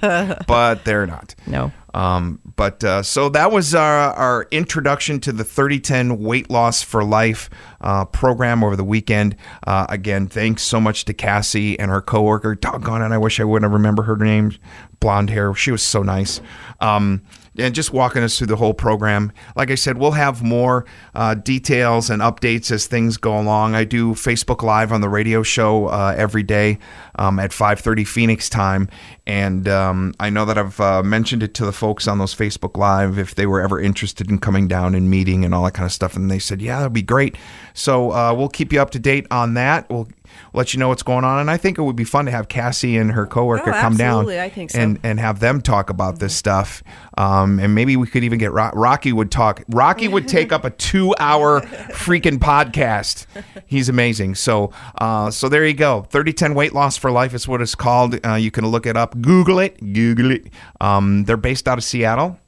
but 0.46 0.84
they're 0.84 1.06
not 1.06 1.34
No. 1.46 1.72
um, 1.92 2.40
but 2.56 2.82
uh, 2.84 3.02
so 3.02 3.28
that 3.30 3.52
was 3.52 3.74
our, 3.74 4.12
our 4.14 4.46
introduction 4.50 5.20
to 5.20 5.32
the 5.32 5.44
3010 5.44 6.18
Weight 6.20 6.48
Loss 6.50 6.82
for 6.82 7.04
Life 7.04 7.50
uh, 7.82 8.04
program 8.06 8.64
over 8.64 8.76
the 8.76 8.84
weekend. 8.84 9.36
Uh, 9.66 9.84
again, 9.90 10.26
thanks 10.26 10.62
so 10.62 10.80
much 10.80 11.04
to 11.06 11.12
Cassie 11.14 11.78
and 11.78 11.90
her 11.90 12.00
coworker. 12.00 12.54
Doggone 12.54 13.02
it, 13.02 13.12
I 13.14 13.18
wish 13.18 13.40
I 13.40 13.44
would 13.44 13.62
have 13.62 13.72
remember 13.72 14.04
her 14.04 14.16
name. 14.16 14.52
Blonde 15.00 15.28
hair. 15.30 15.52
She 15.54 15.70
was 15.70 15.82
so 15.82 16.02
nice. 16.02 16.40
Um, 16.80 17.22
and 17.58 17.74
just 17.74 17.92
walking 17.92 18.22
us 18.22 18.38
through 18.38 18.48
the 18.48 18.56
whole 18.56 18.74
program. 18.74 19.32
Like 19.54 19.70
I 19.70 19.74
said, 19.74 19.98
we'll 19.98 20.12
have 20.12 20.42
more 20.42 20.84
uh, 21.14 21.34
details 21.34 22.10
and 22.10 22.22
updates 22.22 22.70
as 22.70 22.86
things 22.86 23.16
go 23.16 23.38
along. 23.38 23.74
I 23.74 23.84
do 23.84 24.12
Facebook 24.12 24.62
Live 24.62 24.92
on 24.92 25.00
the 25.00 25.08
radio 25.08 25.42
show 25.42 25.86
uh, 25.86 26.14
every 26.16 26.42
day 26.42 26.78
um, 27.16 27.38
at 27.38 27.50
5:30 27.50 28.06
Phoenix 28.06 28.48
time, 28.48 28.88
and 29.26 29.66
um, 29.68 30.14
I 30.20 30.30
know 30.30 30.44
that 30.44 30.56
I've 30.58 30.78
uh, 30.80 31.02
mentioned 31.02 31.42
it 31.42 31.54
to 31.54 31.64
the 31.66 31.72
folks 31.72 32.06
on 32.06 32.18
those 32.18 32.34
Facebook 32.34 32.76
Live 32.76 33.18
if 33.18 33.34
they 33.34 33.46
were 33.46 33.60
ever 33.60 33.80
interested 33.80 34.30
in 34.30 34.38
coming 34.38 34.68
down 34.68 34.94
and 34.94 35.10
meeting 35.10 35.44
and 35.44 35.54
all 35.54 35.64
that 35.64 35.72
kind 35.74 35.86
of 35.86 35.92
stuff, 35.92 36.16
and 36.16 36.30
they 36.30 36.38
said, 36.38 36.60
"Yeah, 36.62 36.78
that'd 36.78 36.92
be 36.92 37.02
great." 37.02 37.36
So 37.74 38.12
uh, 38.12 38.34
we'll 38.34 38.48
keep 38.48 38.72
you 38.72 38.80
up 38.80 38.90
to 38.90 38.98
date 38.98 39.26
on 39.30 39.54
that. 39.54 39.88
We'll 39.90 40.08
let 40.52 40.74
you 40.74 40.80
know 40.80 40.88
what's 40.88 41.02
going 41.02 41.24
on, 41.24 41.38
and 41.40 41.50
I 41.50 41.56
think 41.56 41.78
it 41.78 41.82
would 41.82 41.96
be 41.96 42.04
fun 42.04 42.26
to 42.26 42.30
have 42.30 42.48
Cassie 42.48 42.96
and 42.96 43.12
her 43.12 43.26
coworker 43.26 43.70
Oh, 43.70 43.80
come 43.80 43.96
down. 43.96 44.26
So. 44.26 44.78
and 44.78 44.98
and 45.02 45.18
have 45.20 45.40
them 45.40 45.60
talk 45.62 45.88
about 45.90 46.18
this 46.18 46.34
stuff. 46.36 46.82
Um, 47.18 47.58
and 47.58 47.74
maybe 47.74 47.96
we 47.96 48.06
could 48.06 48.24
even 48.24 48.38
get 48.38 48.52
Ro- 48.52 48.70
Rocky 48.74 49.12
would 49.12 49.30
talk. 49.30 49.62
Rocky 49.68 50.08
would 50.08 50.28
take 50.28 50.52
up 50.52 50.64
a 50.64 50.70
two-hour 50.86 51.62
freaking 51.92 52.38
podcast. 52.38 53.26
He's 53.66 53.88
amazing. 53.88 54.34
So 54.34 54.72
uh, 55.00 55.30
so 55.30 55.48
there 55.48 55.66
you 55.66 55.72
go. 55.74 56.02
Thirty 56.10 56.32
ten 56.32 56.54
weight 56.54 56.72
loss 56.74 56.96
for 57.06 57.12
life 57.12 57.34
is 57.34 57.46
what 57.46 57.62
it's 57.62 57.76
called. 57.76 58.18
Uh, 58.26 58.34
you 58.34 58.50
can 58.50 58.66
look 58.66 58.84
it 58.84 58.96
up. 58.96 59.20
Google 59.20 59.60
it. 59.60 59.78
Google 59.92 60.32
it. 60.32 60.46
Um, 60.80 61.22
they're 61.22 61.36
based 61.36 61.68
out 61.68 61.78
of 61.78 61.84
Seattle. 61.84 62.40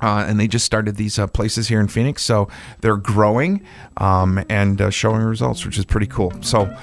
Uh, 0.00 0.24
and 0.28 0.38
they 0.38 0.46
just 0.46 0.64
started 0.64 0.94
these 0.94 1.18
uh, 1.18 1.26
places 1.26 1.66
here 1.66 1.80
in 1.80 1.88
Phoenix, 1.88 2.22
so 2.22 2.48
they're 2.80 2.96
growing 2.96 3.64
um, 3.96 4.42
and 4.48 4.80
uh, 4.80 4.90
showing 4.90 5.22
results, 5.22 5.64
which 5.66 5.78
is 5.78 5.84
pretty 5.84 6.06
cool. 6.06 6.32
So, 6.42 6.76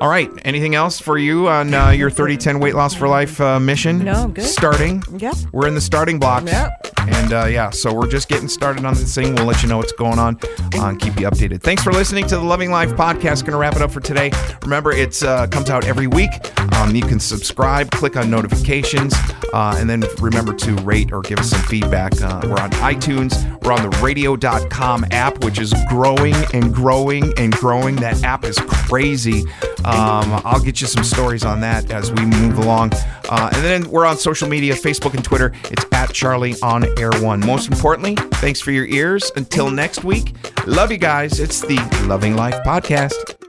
all 0.00 0.08
right, 0.08 0.30
anything 0.44 0.74
else 0.74 0.98
for 0.98 1.18
you 1.18 1.48
on 1.48 1.72
uh, 1.72 1.90
your 1.90 2.10
30-10 2.10 2.60
weight 2.60 2.74
loss 2.74 2.94
for 2.94 3.06
life 3.06 3.40
uh, 3.40 3.60
mission? 3.60 4.04
No, 4.04 4.12
I'm 4.12 4.32
good. 4.32 4.44
Starting. 4.44 5.02
Yep. 5.18 5.36
We're 5.52 5.68
in 5.68 5.74
the 5.74 5.80
starting 5.80 6.18
blocks. 6.18 6.50
Yep. 6.50 6.94
And 7.06 7.32
uh, 7.32 7.44
yeah, 7.46 7.70
so 7.70 7.92
we're 7.92 8.08
just 8.08 8.28
getting 8.28 8.48
started 8.48 8.84
on 8.84 8.94
this 8.94 9.14
thing. 9.14 9.34
We'll 9.34 9.44
let 9.44 9.62
you 9.62 9.68
know 9.68 9.76
what's 9.76 9.92
going 9.92 10.18
on 10.18 10.38
uh, 10.74 10.86
and 10.88 11.00
keep 11.00 11.18
you 11.20 11.28
updated. 11.28 11.62
Thanks 11.62 11.82
for 11.82 11.92
listening 11.92 12.26
to 12.28 12.36
the 12.36 12.42
Loving 12.42 12.70
Life 12.70 12.90
podcast. 12.92 13.42
Going 13.42 13.52
to 13.52 13.58
wrap 13.58 13.76
it 13.76 13.82
up 13.82 13.90
for 13.90 14.00
today. 14.00 14.30
Remember, 14.62 14.90
it 14.90 15.22
uh, 15.22 15.46
comes 15.46 15.70
out 15.70 15.84
every 15.86 16.06
week. 16.06 16.30
Um, 16.74 16.94
you 16.94 17.02
can 17.02 17.20
subscribe, 17.20 17.90
click 17.90 18.16
on 18.16 18.30
notifications, 18.30 19.14
uh, 19.52 19.76
and 19.78 19.88
then 19.88 20.04
remember 20.18 20.54
to 20.54 20.74
rate 20.76 21.12
or 21.12 21.20
give 21.20 21.38
us 21.38 21.50
some 21.50 21.62
feedback. 21.62 22.20
Uh, 22.20 22.40
we're 22.44 22.60
on 22.60 22.70
iTunes. 22.72 23.34
We're 23.62 23.72
on 23.72 23.88
the 23.88 23.96
radio.com 24.02 25.06
app, 25.10 25.44
which 25.44 25.58
is 25.58 25.74
growing 25.88 26.34
and 26.52 26.74
growing 26.74 27.32
and 27.38 27.52
growing. 27.52 27.96
That 27.96 28.22
app 28.24 28.44
is 28.44 28.58
crazy. 28.58 29.44
Um, 29.84 30.40
I'll 30.44 30.62
get 30.62 30.80
you 30.80 30.86
some 30.86 31.04
stories 31.04 31.44
on 31.44 31.60
that 31.60 31.90
as 31.90 32.12
we 32.12 32.24
move 32.24 32.58
along. 32.58 32.92
Uh, 33.28 33.50
and 33.52 33.64
then 33.64 33.90
we're 33.90 34.06
on 34.06 34.16
social 34.16 34.48
media 34.48 34.74
Facebook 34.74 35.14
and 35.14 35.24
Twitter. 35.24 35.52
It's 35.70 35.84
at 35.92 36.12
Charlie 36.12 36.54
on 36.62 36.84
Air 36.98 37.12
One. 37.20 37.40
Most 37.40 37.70
importantly, 37.70 38.14
thanks 38.34 38.60
for 38.60 38.70
your 38.70 38.86
ears. 38.86 39.30
Until 39.36 39.70
next 39.70 40.04
week, 40.04 40.34
love 40.66 40.90
you 40.90 40.98
guys. 40.98 41.40
It's 41.40 41.60
the 41.60 41.76
Loving 42.06 42.36
Life 42.36 42.56
Podcast. 42.64 43.43